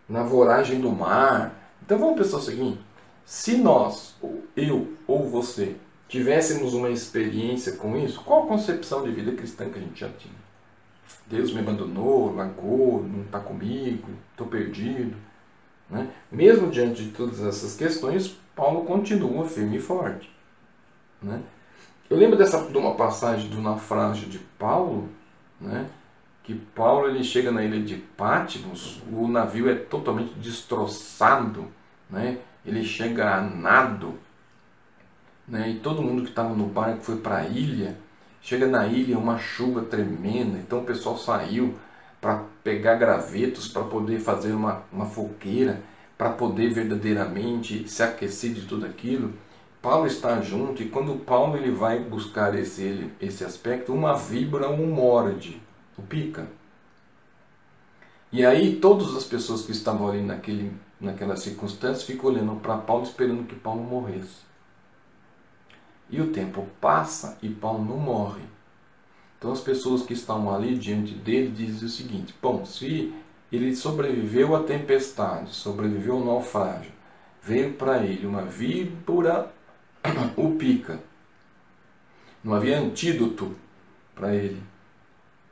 [0.08, 1.72] na voragem do mar.
[1.82, 2.80] Então vamos pensar o seguinte:
[3.24, 4.14] se nós,
[4.56, 5.76] eu ou você,
[6.08, 10.08] tivéssemos uma experiência com isso, qual a concepção de vida cristã que a gente já
[10.10, 10.43] tinha?
[11.26, 15.16] Deus me abandonou, largou, não está comigo, estou perdido.
[15.88, 16.08] Né?
[16.30, 20.30] Mesmo diante de todas essas questões, Paulo continua firme e forte.
[21.22, 21.42] Né?
[22.08, 25.08] Eu lembro dessa, de uma passagem do naufrágio de Paulo,
[25.60, 25.88] né?
[26.42, 31.66] que Paulo ele chega na ilha de Patmos, o navio é totalmente destroçado,
[32.10, 32.38] né?
[32.66, 34.14] ele chega a nado,
[35.48, 35.70] né?
[35.70, 37.96] e todo mundo que estava no barco foi para a ilha,
[38.44, 41.74] chega na ilha uma chuva tremenda, então o pessoal saiu
[42.20, 45.80] para pegar gravetos para poder fazer uma, uma fogueira,
[46.16, 49.32] para poder verdadeiramente se aquecer de tudo aquilo.
[49.80, 54.86] Paulo está junto e quando Paulo ele vai buscar esse, esse aspecto, uma vibra um
[54.86, 55.60] morde,
[55.96, 56.46] o pica.
[58.30, 60.70] E aí todas as pessoas que estavam ali naquele,
[61.00, 64.44] naquela circunstância ficam olhando para Paulo esperando que Paulo morresse.
[66.14, 68.42] E o tempo passa e Paulo não morre.
[69.36, 73.12] Então as pessoas que estão ali diante dele dizem o seguinte: bom, se
[73.50, 76.92] ele sobreviveu à tempestade, sobreviveu ao naufrágio,
[77.42, 79.52] veio para ele uma víbora
[80.38, 81.00] o pica.
[82.44, 83.52] Não havia antídoto
[84.14, 84.62] para ele.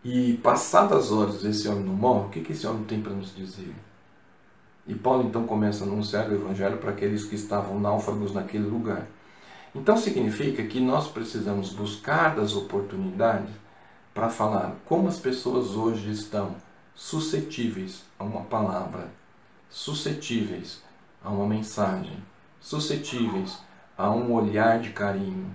[0.04, 3.34] E passadas horas esse homem não morre, o que, que esse homem tem para nos
[3.34, 3.74] dizer?
[4.86, 9.08] E Paulo então começa a anunciar o evangelho para aqueles que estavam náufragos naquele lugar.
[9.74, 13.50] Então significa que nós precisamos buscar das oportunidades
[14.12, 16.54] para falar como as pessoas hoje estão
[16.94, 19.08] suscetíveis a uma palavra,
[19.70, 20.82] suscetíveis
[21.24, 22.22] a uma mensagem,
[22.60, 23.58] suscetíveis
[23.96, 25.50] a um olhar de carinho.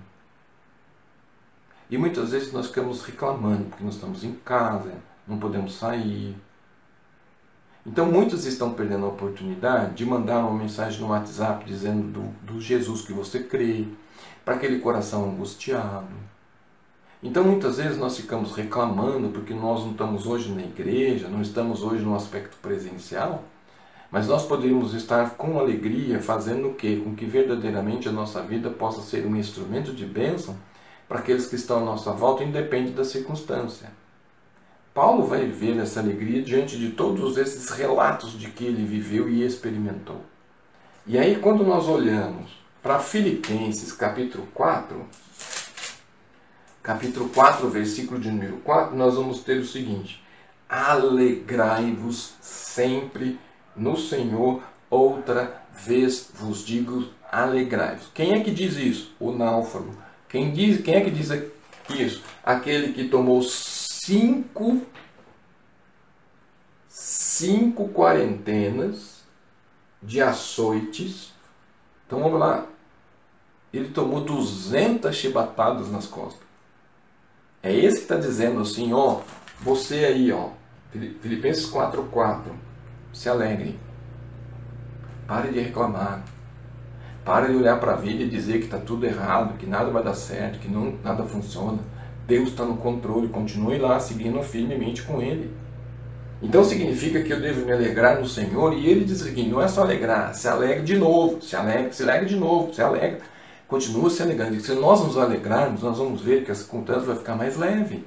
[1.89, 4.93] E muitas vezes nós ficamos reclamando porque nós estamos em casa,
[5.27, 6.35] não podemos sair.
[7.85, 12.59] Então muitos estão perdendo a oportunidade de mandar uma mensagem no WhatsApp dizendo do, do
[12.59, 13.87] Jesus que você crê,
[14.47, 16.07] para aquele coração angustiado.
[17.21, 21.83] Então muitas vezes nós ficamos reclamando porque nós não estamos hoje na igreja, não estamos
[21.83, 23.43] hoje no aspecto presencial,
[24.09, 27.01] mas nós poderíamos estar com alegria fazendo o quê?
[27.03, 30.55] Com que verdadeiramente a nossa vida possa ser um instrumento de bênção
[31.09, 33.91] para aqueles que estão à nossa volta, independe da circunstância.
[34.93, 39.43] Paulo vai ver essa alegria diante de todos esses relatos de que ele viveu e
[39.43, 40.21] experimentou.
[41.05, 45.05] E aí, quando nós olhamos para Filipenses capítulo 4,
[46.81, 50.23] capítulo 4, versículo de número 4, nós vamos ter o seguinte:
[50.69, 53.37] Alegrai-vos sempre
[53.75, 58.07] no Senhor, outra vez vos digo, alegrai-vos.
[58.13, 59.13] Quem é que diz isso?
[59.19, 59.93] O náufrago.
[60.29, 61.29] Quem, diz, quem é que diz
[61.89, 62.23] isso?
[62.41, 64.81] Aquele que tomou cinco,
[66.87, 69.23] cinco quarentenas
[70.01, 71.33] de açoites.
[72.05, 72.65] Então vamos lá.
[73.73, 76.47] Ele tomou 200 chibatadas nas costas.
[77.61, 79.19] É esse que está dizendo assim, ó,
[79.59, 80.49] você aí, ó,
[80.91, 82.51] Filipenses 4,4,
[83.11, 83.77] se alegre.
[85.27, 86.23] Pare de reclamar.
[87.25, 90.01] Pare de olhar para a vida e dizer que está tudo errado, que nada vai
[90.01, 91.79] dar certo, que não, nada funciona.
[92.25, 95.51] Deus está no controle, continue lá seguindo firmemente com Ele.
[96.41, 99.67] Então significa que eu devo me alegrar no Senhor e Ele diz aqui, não é
[99.67, 103.19] só alegrar, se alegre de novo, se alegre, se alegre de novo, se alegra
[103.67, 104.59] continua se alegrando.
[104.59, 108.05] Se nós nos alegrarmos, nós vamos ver que a circunstância vai ficar mais leve.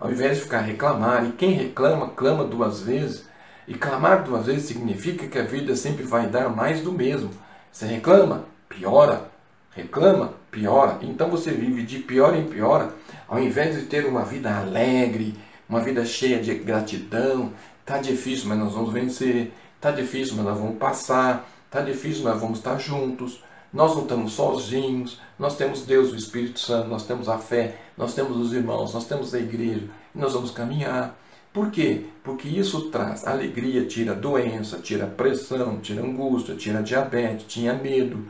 [0.00, 3.26] Ao invés de ficar reclamar, e quem reclama, clama duas vezes.
[3.66, 7.30] E clamar duas vezes significa que a vida sempre vai dar mais do mesmo.
[7.70, 9.30] Você reclama, piora.
[9.70, 10.98] reclama, piora.
[11.02, 12.92] Então você vive de pior em pior,
[13.28, 15.38] ao invés de ter uma vida alegre,
[15.68, 17.52] uma vida cheia de gratidão.
[17.84, 19.52] Tá difícil, mas nós vamos vencer.
[19.80, 21.48] Tá difícil, mas nós vamos passar.
[21.70, 23.42] Tá difícil, mas vamos estar juntos.
[23.72, 25.20] Nós não estamos sozinhos.
[25.38, 29.06] Nós temos Deus, o Espírito Santo, nós temos a fé, nós temos os irmãos, nós
[29.06, 29.88] temos a igreja.
[30.14, 31.14] E nós vamos caminhar.
[31.52, 32.06] Por quê?
[32.22, 38.28] Porque isso traz alegria, tira doença, tira pressão, tira angústia, tira diabetes, tinha medo,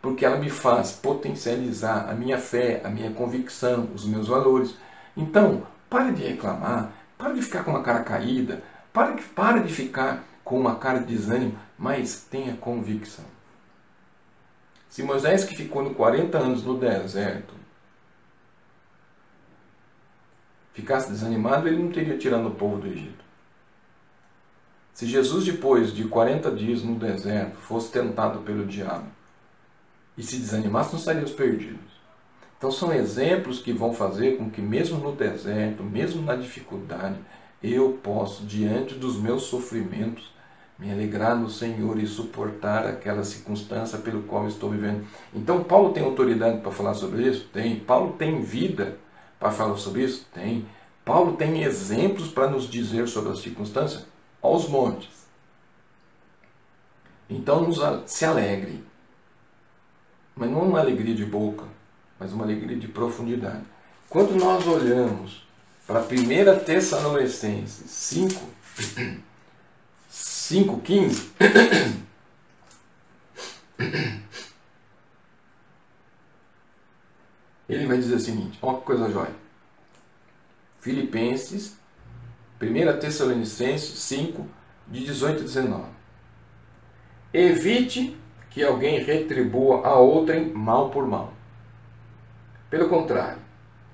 [0.00, 4.74] porque ela me faz potencializar a minha fé, a minha convicção, os meus valores.
[5.16, 8.62] Então, pare de reclamar, pare de ficar com uma cara caída,
[8.92, 13.24] pare, pare de ficar com uma cara de desânimo, mas tenha convicção.
[14.90, 17.54] Se Moisés, que ficou 40 anos no deserto,
[20.72, 23.24] ficasse desanimado, ele não teria tirado o povo do Egito.
[24.92, 29.06] Se Jesus, depois de 40 dias no deserto, fosse tentado pelo diabo
[30.18, 32.00] e se desanimasse, não estaríamos perdidos.
[32.58, 37.16] Então, são exemplos que vão fazer com que, mesmo no deserto, mesmo na dificuldade,
[37.62, 40.30] eu posso, diante dos meus sofrimentos,
[40.80, 45.06] me alegrar no Senhor e suportar aquela circunstância pelo qual estou vivendo.
[45.34, 47.48] Então, Paulo tem autoridade para falar sobre isso?
[47.52, 47.78] Tem.
[47.78, 48.96] Paulo tem vida
[49.38, 50.26] para falar sobre isso?
[50.32, 50.66] Tem.
[51.04, 54.06] Paulo tem exemplos para nos dizer sobre as circunstâncias
[54.40, 55.20] aos montes.
[57.28, 58.84] Então nos, se alegre.
[60.34, 61.64] Mas não uma alegria de boca,
[62.18, 63.62] mas uma alegria de profundidade.
[64.08, 65.46] Quando nós olhamos
[65.86, 68.40] para 1 Tessalonicenses 5,
[70.50, 71.30] 5, 15,
[77.68, 79.30] ele vai dizer o seguinte: olha que coisa jóia.
[80.80, 81.78] Filipenses,
[82.60, 84.44] 1 Tessalonicenses 5,
[84.88, 85.84] de 18 a 19.
[87.32, 88.18] Evite
[88.50, 91.32] que alguém retribua a outrem mal por mal.
[92.68, 93.40] Pelo contrário,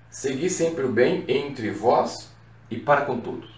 [0.09, 2.33] segui sempre o bem entre vós
[2.71, 3.56] e para com todos.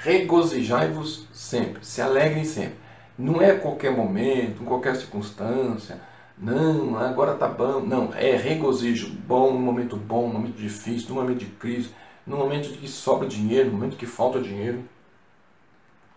[0.00, 2.78] Regozijai-vos sempre, se alegrem sempre.
[3.18, 6.00] Não é qualquer momento, em qualquer circunstância,
[6.40, 7.80] não, agora tá bom.
[7.80, 11.90] Não, é regozijo bom no momento bom, no momento difícil, no momento de crise,
[12.24, 14.84] no momento que sobra dinheiro, no momento que falta dinheiro.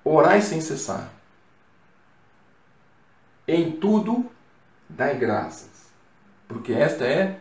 [0.04, 1.12] Orai sem cessar.
[3.48, 4.30] Em tudo
[4.88, 5.92] dai graças,
[6.48, 7.40] porque esta é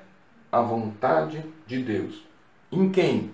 [0.50, 2.24] a vontade de Deus.
[2.72, 3.30] Em quem?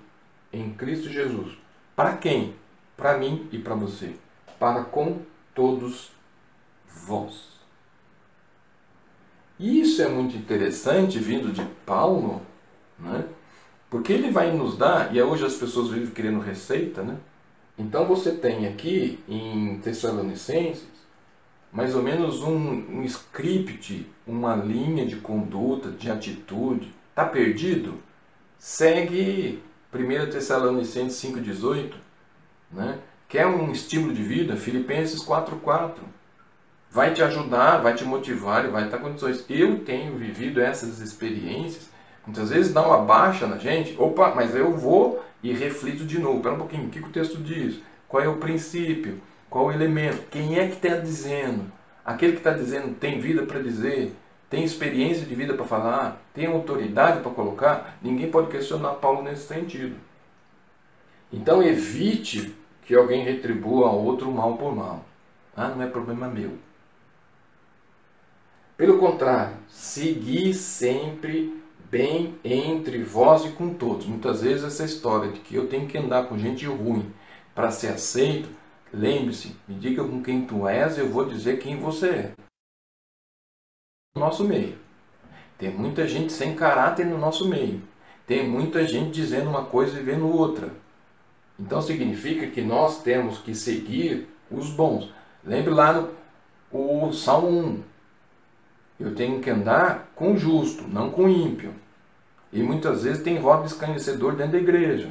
[0.53, 1.57] Em Cristo Jesus.
[1.95, 2.55] Para quem?
[2.97, 4.15] Para mim e para você.
[4.59, 5.19] Para com
[5.55, 6.11] todos
[6.89, 7.57] vós.
[9.59, 12.43] E isso é muito interessante vindo de Paulo,
[12.99, 13.25] né?
[13.89, 17.17] porque ele vai nos dar, e hoje as pessoas vivem querendo receita, né?
[17.79, 20.97] Então você tem aqui em Tessalonicenses
[21.73, 26.91] mais ou menos um, um script, uma linha de conduta, de atitude.
[27.11, 28.01] Está perdido?
[28.59, 31.93] Segue 1 Tessalonicenses 5,18,
[32.71, 32.99] né?
[33.29, 34.57] Quer um estímulo de vida?
[34.57, 35.95] Filipenses 4,4
[36.91, 39.45] vai te ajudar, vai te motivar e vai estar condições.
[39.51, 41.91] Eu tenho vivido essas experiências,
[42.27, 46.37] muitas vezes dá uma baixa na gente, opa, mas eu vou e reflito de novo.
[46.37, 47.81] Espera um pouquinho, o que, que o texto diz?
[48.09, 49.21] Qual é o princípio?
[49.51, 50.29] Qual o elemento?
[50.31, 51.71] Quem é que está dizendo?
[52.05, 54.15] Aquele que está dizendo tem vida para dizer,
[54.49, 59.47] tem experiência de vida para falar, tem autoridade para colocar, ninguém pode questionar Paulo nesse
[59.49, 59.97] sentido.
[61.33, 65.05] Então evite que alguém retribua ao outro mal por mal.
[65.57, 66.53] Ah, não é problema meu.
[68.77, 74.07] Pelo contrário, segui sempre bem entre vós e com todos.
[74.07, 77.13] Muitas vezes essa história de que eu tenho que andar com gente ruim
[77.55, 78.51] para ser aceito,
[78.93, 82.33] lembre-se, me diga com quem tu és, eu vou dizer quem você é.
[84.15, 84.79] No nosso meio.
[85.59, 87.83] Tem muita gente sem caráter no nosso meio.
[88.27, 90.71] Tem muita gente dizendo uma coisa e vendo outra.
[91.59, 95.13] Então significa que nós temos que seguir os bons.
[95.45, 96.11] Lembre lá no
[96.73, 97.83] o Salmo 1.
[98.99, 101.73] Eu tenho que andar com justo, não com ímpio.
[102.53, 105.11] E muitas vezes tem voto escarnecedor dentro da igreja.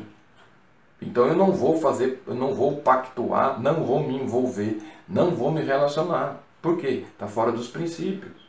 [1.01, 5.51] Então eu não vou fazer, eu não vou pactuar, não vou me envolver, não vou
[5.51, 6.41] me relacionar.
[6.61, 7.03] Por quê?
[7.11, 8.45] Está fora dos princípios.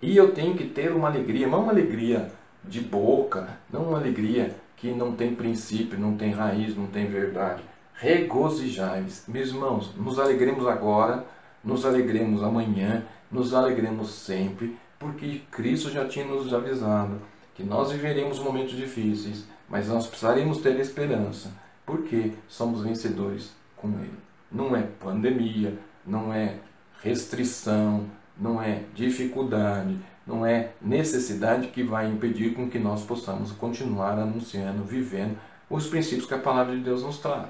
[0.00, 2.30] E eu tenho que ter uma alegria, não uma alegria
[2.62, 4.54] de boca, não uma alegria
[4.84, 7.62] que não tem princípio, não tem raiz, não tem verdade.
[7.94, 9.22] Regozijai-vos.
[9.26, 11.24] Meus irmãos, nos alegremos agora,
[11.64, 17.18] nos alegremos amanhã, nos alegremos sempre, porque Cristo já tinha nos avisado
[17.54, 21.50] que nós viveremos momentos difíceis, mas nós precisaremos ter esperança,
[21.86, 24.18] porque somos vencedores com Ele.
[24.52, 26.56] Não é pandemia, não é
[27.02, 28.04] restrição,
[28.38, 29.96] não é dificuldade,
[30.26, 35.36] não é necessidade que vai impedir com que nós possamos continuar anunciando, vivendo
[35.68, 37.48] os princípios que a palavra de Deus nos traz.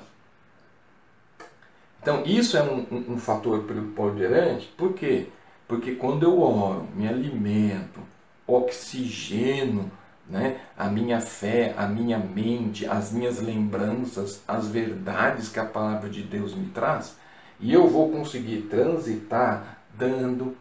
[2.03, 5.29] Então, isso é um, um, um fator preponderante, por quê?
[5.67, 8.01] Porque quando eu oro, me alimento,
[8.47, 9.91] oxigeno
[10.29, 16.09] né, a minha fé, a minha mente, as minhas lembranças, as verdades que a palavra
[16.09, 17.17] de Deus me traz,
[17.61, 20.57] e eu vou conseguir transitar dando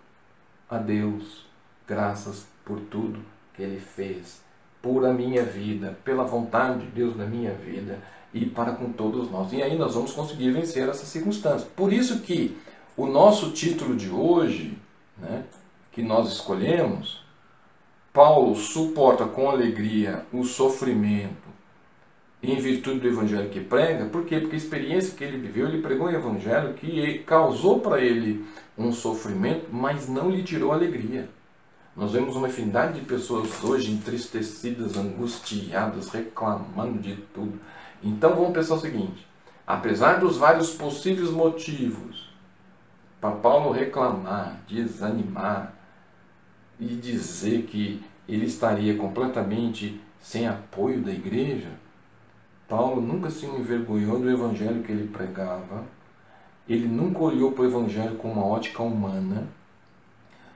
[0.69, 1.45] a Deus
[1.87, 3.19] graças por tudo
[3.53, 4.41] que Ele fez,
[4.81, 7.99] por a minha vida, pela vontade de Deus na minha vida
[8.33, 9.53] e para com todos nós.
[9.53, 11.63] E aí nós vamos conseguir vencer essas circunstâncias.
[11.75, 12.57] Por isso que
[12.97, 14.77] o nosso título de hoje,
[15.17, 15.43] né,
[15.91, 17.23] que nós escolhemos,
[18.11, 21.53] Paulo suporta com alegria o sofrimento
[22.43, 24.39] em virtude do evangelho que prega, por quê?
[24.39, 28.45] Porque a experiência que ele viveu, ele pregou um evangelho que causou para ele
[28.77, 31.29] um sofrimento, mas não lhe tirou alegria.
[31.95, 37.59] Nós vemos uma infinidade de pessoas hoje entristecidas, angustiadas, reclamando de tudo.
[38.01, 39.27] Então vamos pensar o seguinte:
[39.65, 42.33] apesar dos vários possíveis motivos
[43.21, 45.73] para Paulo reclamar, desanimar
[46.79, 51.69] e dizer que ele estaria completamente sem apoio da igreja,
[52.67, 55.83] Paulo nunca se envergonhou do evangelho que ele pregava,
[56.67, 59.47] ele nunca olhou para o evangelho com uma ótica humana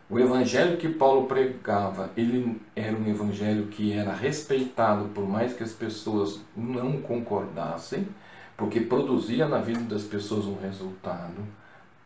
[0.10, 5.64] o evangelho que Paulo pregava, ele era um evangelho que era respeitado por mais que
[5.64, 8.08] as pessoas não concordassem,
[8.56, 11.44] porque produzia na vida das pessoas um resultado.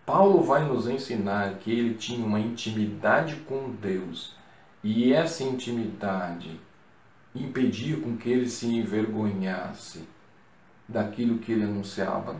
[0.03, 4.35] Paulo vai nos ensinar que ele tinha uma intimidade com Deus,
[4.83, 6.59] e essa intimidade
[7.35, 10.09] impedia com que ele se envergonhasse
[10.89, 12.35] daquilo que ele anunciava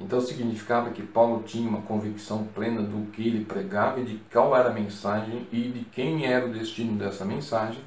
[0.00, 4.56] então significava que Paulo tinha uma convicção plena do que ele pregava e de qual
[4.56, 7.82] era a mensagem e de quem era o destino dessa mensagem.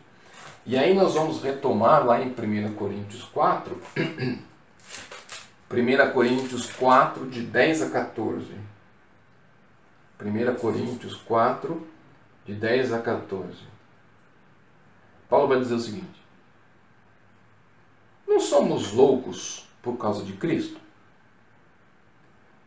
[0.63, 4.37] E aí nós vamos retomar lá em 1 Coríntios 4, 1
[6.13, 8.45] Coríntios 4, de 10 a 14.
[10.23, 11.87] 1 Coríntios 4,
[12.45, 13.57] de 10 a 14.
[15.27, 16.23] Paulo vai dizer o seguinte:
[18.27, 20.82] Não somos loucos por causa de Cristo?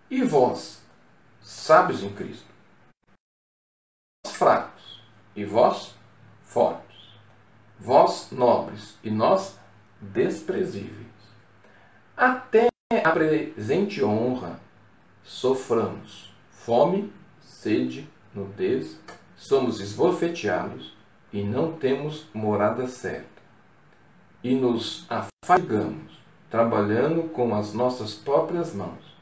[0.09, 0.81] E vós,
[1.41, 2.47] sábios em Cristo,
[4.25, 5.03] vós fracos,
[5.35, 5.97] e vós
[6.45, 7.19] fortes,
[7.81, 9.59] vós nobres, e nós
[10.01, 11.11] desprezíveis.
[12.17, 12.69] Até
[13.05, 14.61] a presente honra
[15.25, 19.01] soframos fome, sede, nudez,
[19.37, 20.97] somos esbofeteados
[21.33, 23.43] e não temos morada certa.
[24.41, 26.17] E nos afagamos,
[26.49, 29.16] trabalhando com as nossas próprias mãos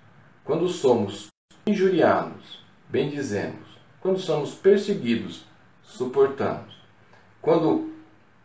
[0.44, 1.28] quando somos
[1.66, 3.64] injuriados, bendizemos.
[4.00, 5.46] Quando somos perseguidos,
[5.82, 6.78] suportamos.
[7.40, 7.94] Quando,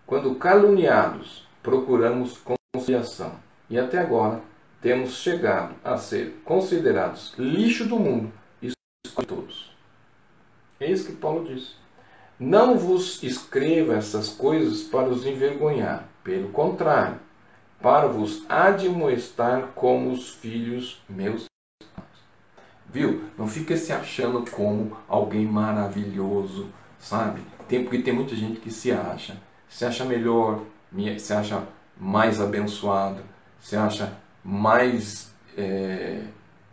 [0.06, 2.40] quando caluniados, procuramos
[2.74, 3.34] conciliação.
[3.70, 4.42] E até agora
[4.82, 8.32] temos chegado a ser considerados lixo do mundo
[8.62, 8.72] e
[9.28, 9.76] todos.
[10.80, 11.76] É isso que Paulo diz.
[12.40, 17.20] Não vos escreva essas coisas para os envergonhar, pelo contrário,
[17.82, 21.49] para vos admoestar como os filhos meus
[22.92, 23.24] Viu?
[23.38, 26.68] Não fica se achando como alguém maravilhoso,
[26.98, 27.42] sabe?
[27.68, 29.38] Tem, porque tem muita gente que se acha.
[29.70, 30.64] Se acha melhor,
[31.20, 31.64] se acha
[32.00, 33.22] mais abençoado,
[33.60, 35.32] se acha mais.
[35.56, 36.24] É,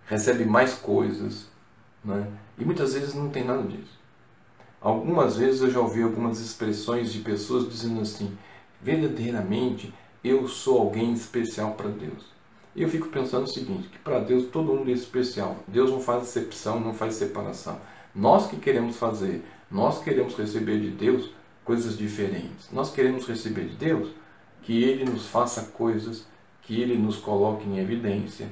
[0.06, 1.48] recebe mais coisas.
[2.02, 2.26] Né?
[2.58, 3.98] E muitas vezes não tem nada disso.
[4.80, 8.36] Algumas vezes eu já ouvi algumas expressões de pessoas dizendo assim:
[8.80, 9.92] verdadeiramente
[10.24, 12.35] eu sou alguém especial para Deus.
[12.76, 15.56] E eu fico pensando o seguinte, que para Deus todo mundo é especial.
[15.66, 17.80] Deus não faz exceção, não faz separação.
[18.14, 21.30] Nós que queremos fazer, nós queremos receber de Deus
[21.64, 22.68] coisas diferentes.
[22.70, 24.10] Nós queremos receber de Deus
[24.62, 26.26] que Ele nos faça coisas,
[26.60, 28.46] que Ele nos coloque em evidência,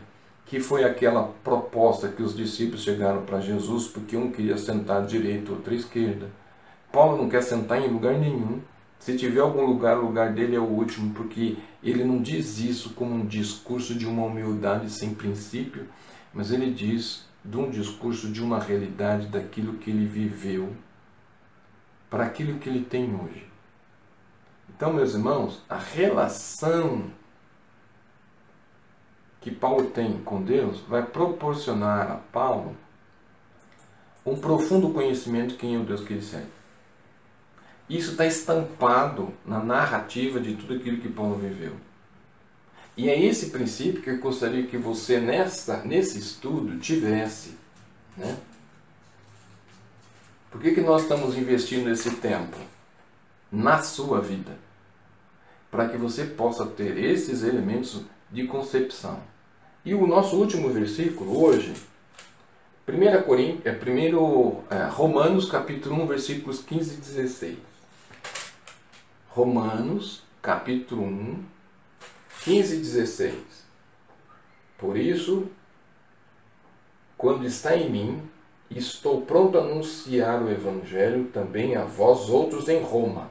[0.47, 5.07] que foi aquela proposta que os discípulos chegaram para Jesus, porque um queria sentar à
[5.07, 6.31] direita, outro à esquerda.
[6.91, 8.61] Paulo não quer sentar em lugar nenhum.
[8.99, 11.59] Se tiver algum lugar, o lugar dele é o último, porque
[11.91, 15.87] ele não diz isso como um discurso de uma humildade sem princípio,
[16.33, 20.75] mas ele diz de um discurso de uma realidade daquilo que ele viveu
[22.09, 23.47] para aquilo que ele tem hoje.
[24.69, 27.11] Então, meus irmãos, a relação
[29.41, 32.75] que Paulo tem com Deus vai proporcionar a Paulo
[34.25, 36.49] um profundo conhecimento de quem é o Deus que ele serve.
[37.89, 41.75] Isso está estampado na narrativa de tudo aquilo que Paulo viveu.
[42.97, 47.55] E é esse princípio que eu gostaria que você, nessa, nesse estudo, tivesse.
[48.17, 48.37] Né?
[50.51, 52.57] Por que, que nós estamos investindo esse tempo?
[53.55, 54.51] na sua vida,
[55.71, 59.21] para que você possa ter esses elementos de concepção.
[59.85, 61.73] E o nosso último versículo hoje,
[62.89, 67.59] 1 Coríntios, é, é, Romanos capítulo 1, versículos 15 e 16.
[69.35, 71.45] Romanos capítulo 1,
[72.45, 73.35] 15 e 16.
[74.79, 75.49] Por isso,
[77.19, 78.23] quando está em mim,
[78.71, 83.29] estou pronto a anunciar o Evangelho também a vós outros em Roma.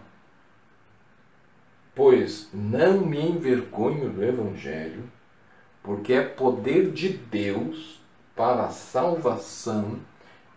[1.96, 5.10] Pois não me envergonho do Evangelho,
[5.82, 8.02] porque é poder de Deus
[8.36, 10.02] para a salvação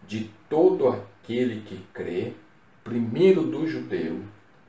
[0.09, 2.33] de todo aquele que crê,
[2.83, 4.25] primeiro do judeu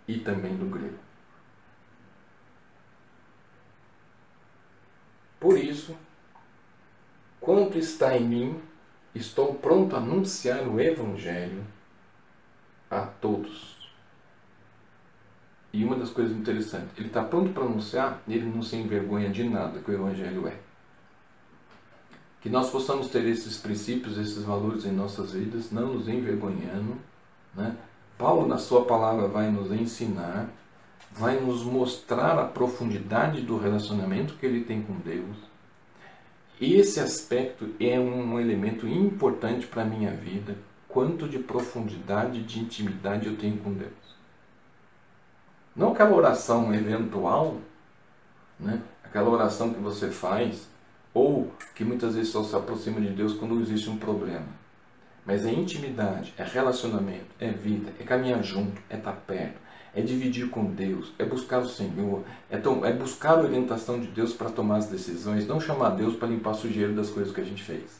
[0.07, 0.97] e também do grego.
[5.39, 5.95] Por isso,
[7.39, 8.61] quanto está em mim,
[9.13, 11.63] estou pronto a anunciar o Evangelho
[12.89, 13.77] a todos.
[15.71, 19.43] E uma das coisas interessantes, ele está pronto para anunciar, ele não se envergonha de
[19.47, 20.57] nada que o Evangelho é.
[22.41, 26.97] Que nós possamos ter esses princípios, esses valores em nossas vidas, não nos envergonhando.
[27.53, 27.75] Né?
[28.17, 30.49] Paulo, na sua palavra, vai nos ensinar,
[31.11, 35.37] vai nos mostrar a profundidade do relacionamento que ele tem com Deus.
[36.59, 40.55] Esse aspecto é um elemento importante para a minha vida.
[40.87, 43.91] Quanto de profundidade, de intimidade eu tenho com Deus.
[45.75, 47.57] Não aquela oração eventual,
[48.59, 48.81] né?
[49.03, 50.67] aquela oração que você faz,
[51.13, 54.47] ou que muitas vezes só se aproxima de Deus quando existe um problema.
[55.27, 59.59] Mas é intimidade, é relacionamento, é vida, é caminhar junto, é estar perto,
[59.93, 64.31] é dividir com Deus, é buscar o Senhor, é, é buscar a orientação de Deus
[64.33, 67.61] para tomar as decisões, não chamar Deus para limpar sujeira das coisas que a gente
[67.61, 67.99] fez.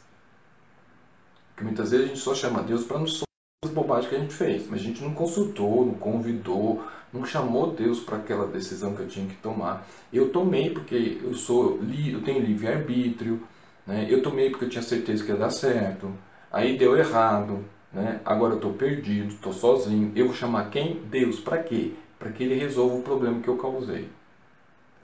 [1.49, 3.21] Porque muitas vezes a gente só chama Deus para nos
[3.65, 7.73] as bobagens que a gente fez, mas a gente não consultou, não convidou, não chamou
[7.73, 9.85] Deus para aquela decisão que eu tinha que tomar.
[10.13, 13.41] Eu tomei porque eu sou eu tenho livre arbítrio,
[13.85, 14.05] né?
[14.07, 16.13] Eu tomei porque eu tinha certeza que ia dar certo.
[16.57, 17.63] Aí deu errado,
[17.93, 18.19] né?
[18.25, 20.11] Agora eu estou perdido, estou sozinho.
[20.15, 21.03] Eu vou chamar quem?
[21.03, 21.39] Deus.
[21.39, 21.93] Para quê?
[22.17, 24.09] Para que ele resolva o problema que eu causei.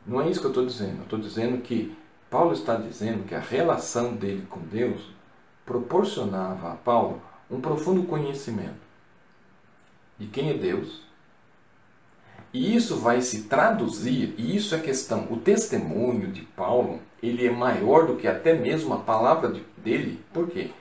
[0.04, 0.98] Não é isso que eu estou dizendo.
[0.98, 1.96] Eu estou dizendo que
[2.28, 5.12] Paulo está dizendo que a relação dele com Deus
[5.64, 7.22] proporcionava a Paulo
[7.52, 8.82] um profundo conhecimento
[10.18, 11.04] de quem é Deus.
[12.52, 17.52] E isso vai se traduzir, e isso é questão, o testemunho de Paulo, ele é
[17.52, 20.20] maior do que até mesmo a palavra dele.
[20.34, 20.72] Por quê?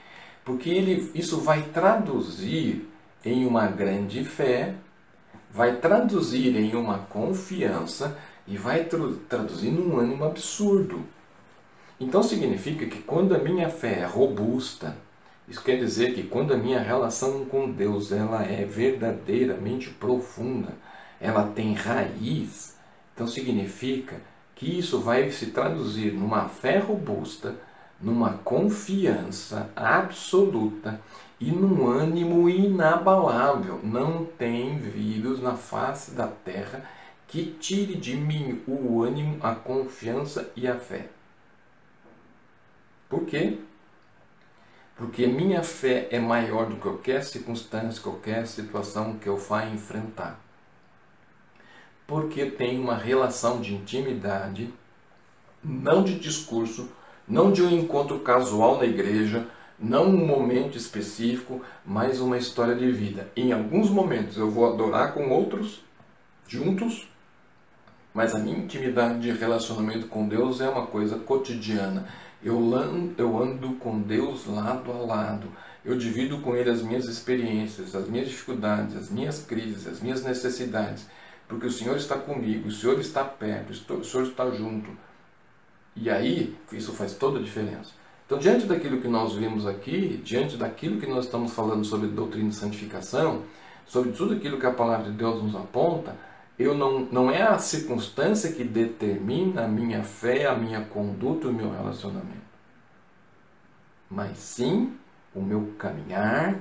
[0.44, 2.88] Porque ele, isso vai traduzir
[3.24, 4.74] em uma grande fé,
[5.50, 8.16] vai traduzir em uma confiança
[8.46, 8.84] e vai
[9.28, 11.04] traduzir num ânimo absurdo.
[12.00, 14.96] Então significa que quando a minha fé é robusta,
[15.48, 20.70] isso quer dizer que quando a minha relação com Deus ela é verdadeiramente profunda,
[21.20, 22.76] ela tem raiz,
[23.14, 24.20] então significa
[24.56, 27.54] que isso vai se traduzir numa fé robusta,
[28.02, 31.00] numa confiança absoluta
[31.38, 33.80] e num ânimo inabalável.
[33.82, 36.84] Não tem vírus na face da terra
[37.28, 41.08] que tire de mim o ânimo, a confiança e a fé.
[43.08, 43.58] Por quê?
[44.96, 50.38] Porque minha fé é maior do que qualquer circunstância, qualquer situação que eu vá enfrentar.
[52.06, 54.72] Porque tem uma relação de intimidade,
[55.64, 56.90] não de discurso,
[57.26, 59.46] não de um encontro casual na igreja,
[59.78, 63.30] não um momento específico, mas uma história de vida.
[63.36, 65.82] Em alguns momentos eu vou adorar com outros
[66.46, 67.08] juntos,
[68.14, 72.06] mas a minha intimidade de relacionamento com Deus é uma coisa cotidiana.
[72.44, 75.48] Eu ando, eu ando com Deus lado a lado.
[75.84, 80.22] Eu divido com Ele as minhas experiências, as minhas dificuldades, as minhas crises, as minhas
[80.22, 81.06] necessidades.
[81.48, 84.90] Porque o Senhor está comigo, o Senhor está perto, o Senhor está junto.
[85.94, 87.92] E aí, isso faz toda a diferença.
[88.26, 92.48] Então, diante daquilo que nós vimos aqui, diante daquilo que nós estamos falando sobre doutrina
[92.48, 93.42] de santificação,
[93.86, 96.16] sobre tudo aquilo que a palavra de Deus nos aponta,
[96.58, 101.52] eu não, não é a circunstância que determina a minha fé, a minha conduta, o
[101.52, 102.52] meu relacionamento.
[104.10, 104.96] Mas sim
[105.34, 106.58] o meu caminhar,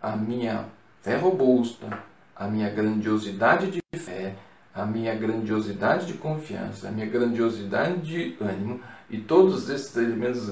[0.00, 0.66] a minha
[1.00, 2.02] fé robusta,
[2.34, 4.34] a minha grandiosidade de fé,
[4.74, 8.80] a minha grandiosidade de confiança, a minha grandiosidade de ânimo
[9.10, 10.46] e todos esses elementos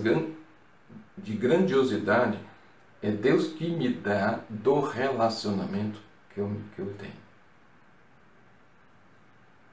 [1.16, 2.38] de grandiosidade
[3.02, 5.98] é Deus que me dá do relacionamento
[6.34, 7.20] que eu, que eu tenho.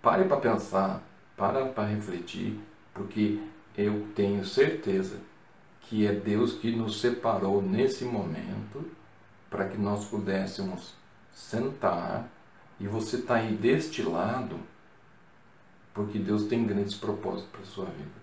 [0.01, 1.01] Pare para pensar,
[1.35, 2.57] para para refletir,
[2.93, 3.39] porque
[3.77, 5.17] eu tenho certeza
[5.81, 8.85] que é Deus que nos separou nesse momento
[9.49, 10.93] para que nós pudéssemos
[11.33, 12.27] sentar,
[12.79, 14.59] E você está aí deste lado
[15.93, 18.17] porque Deus tem grandes propósitos para a sua vida.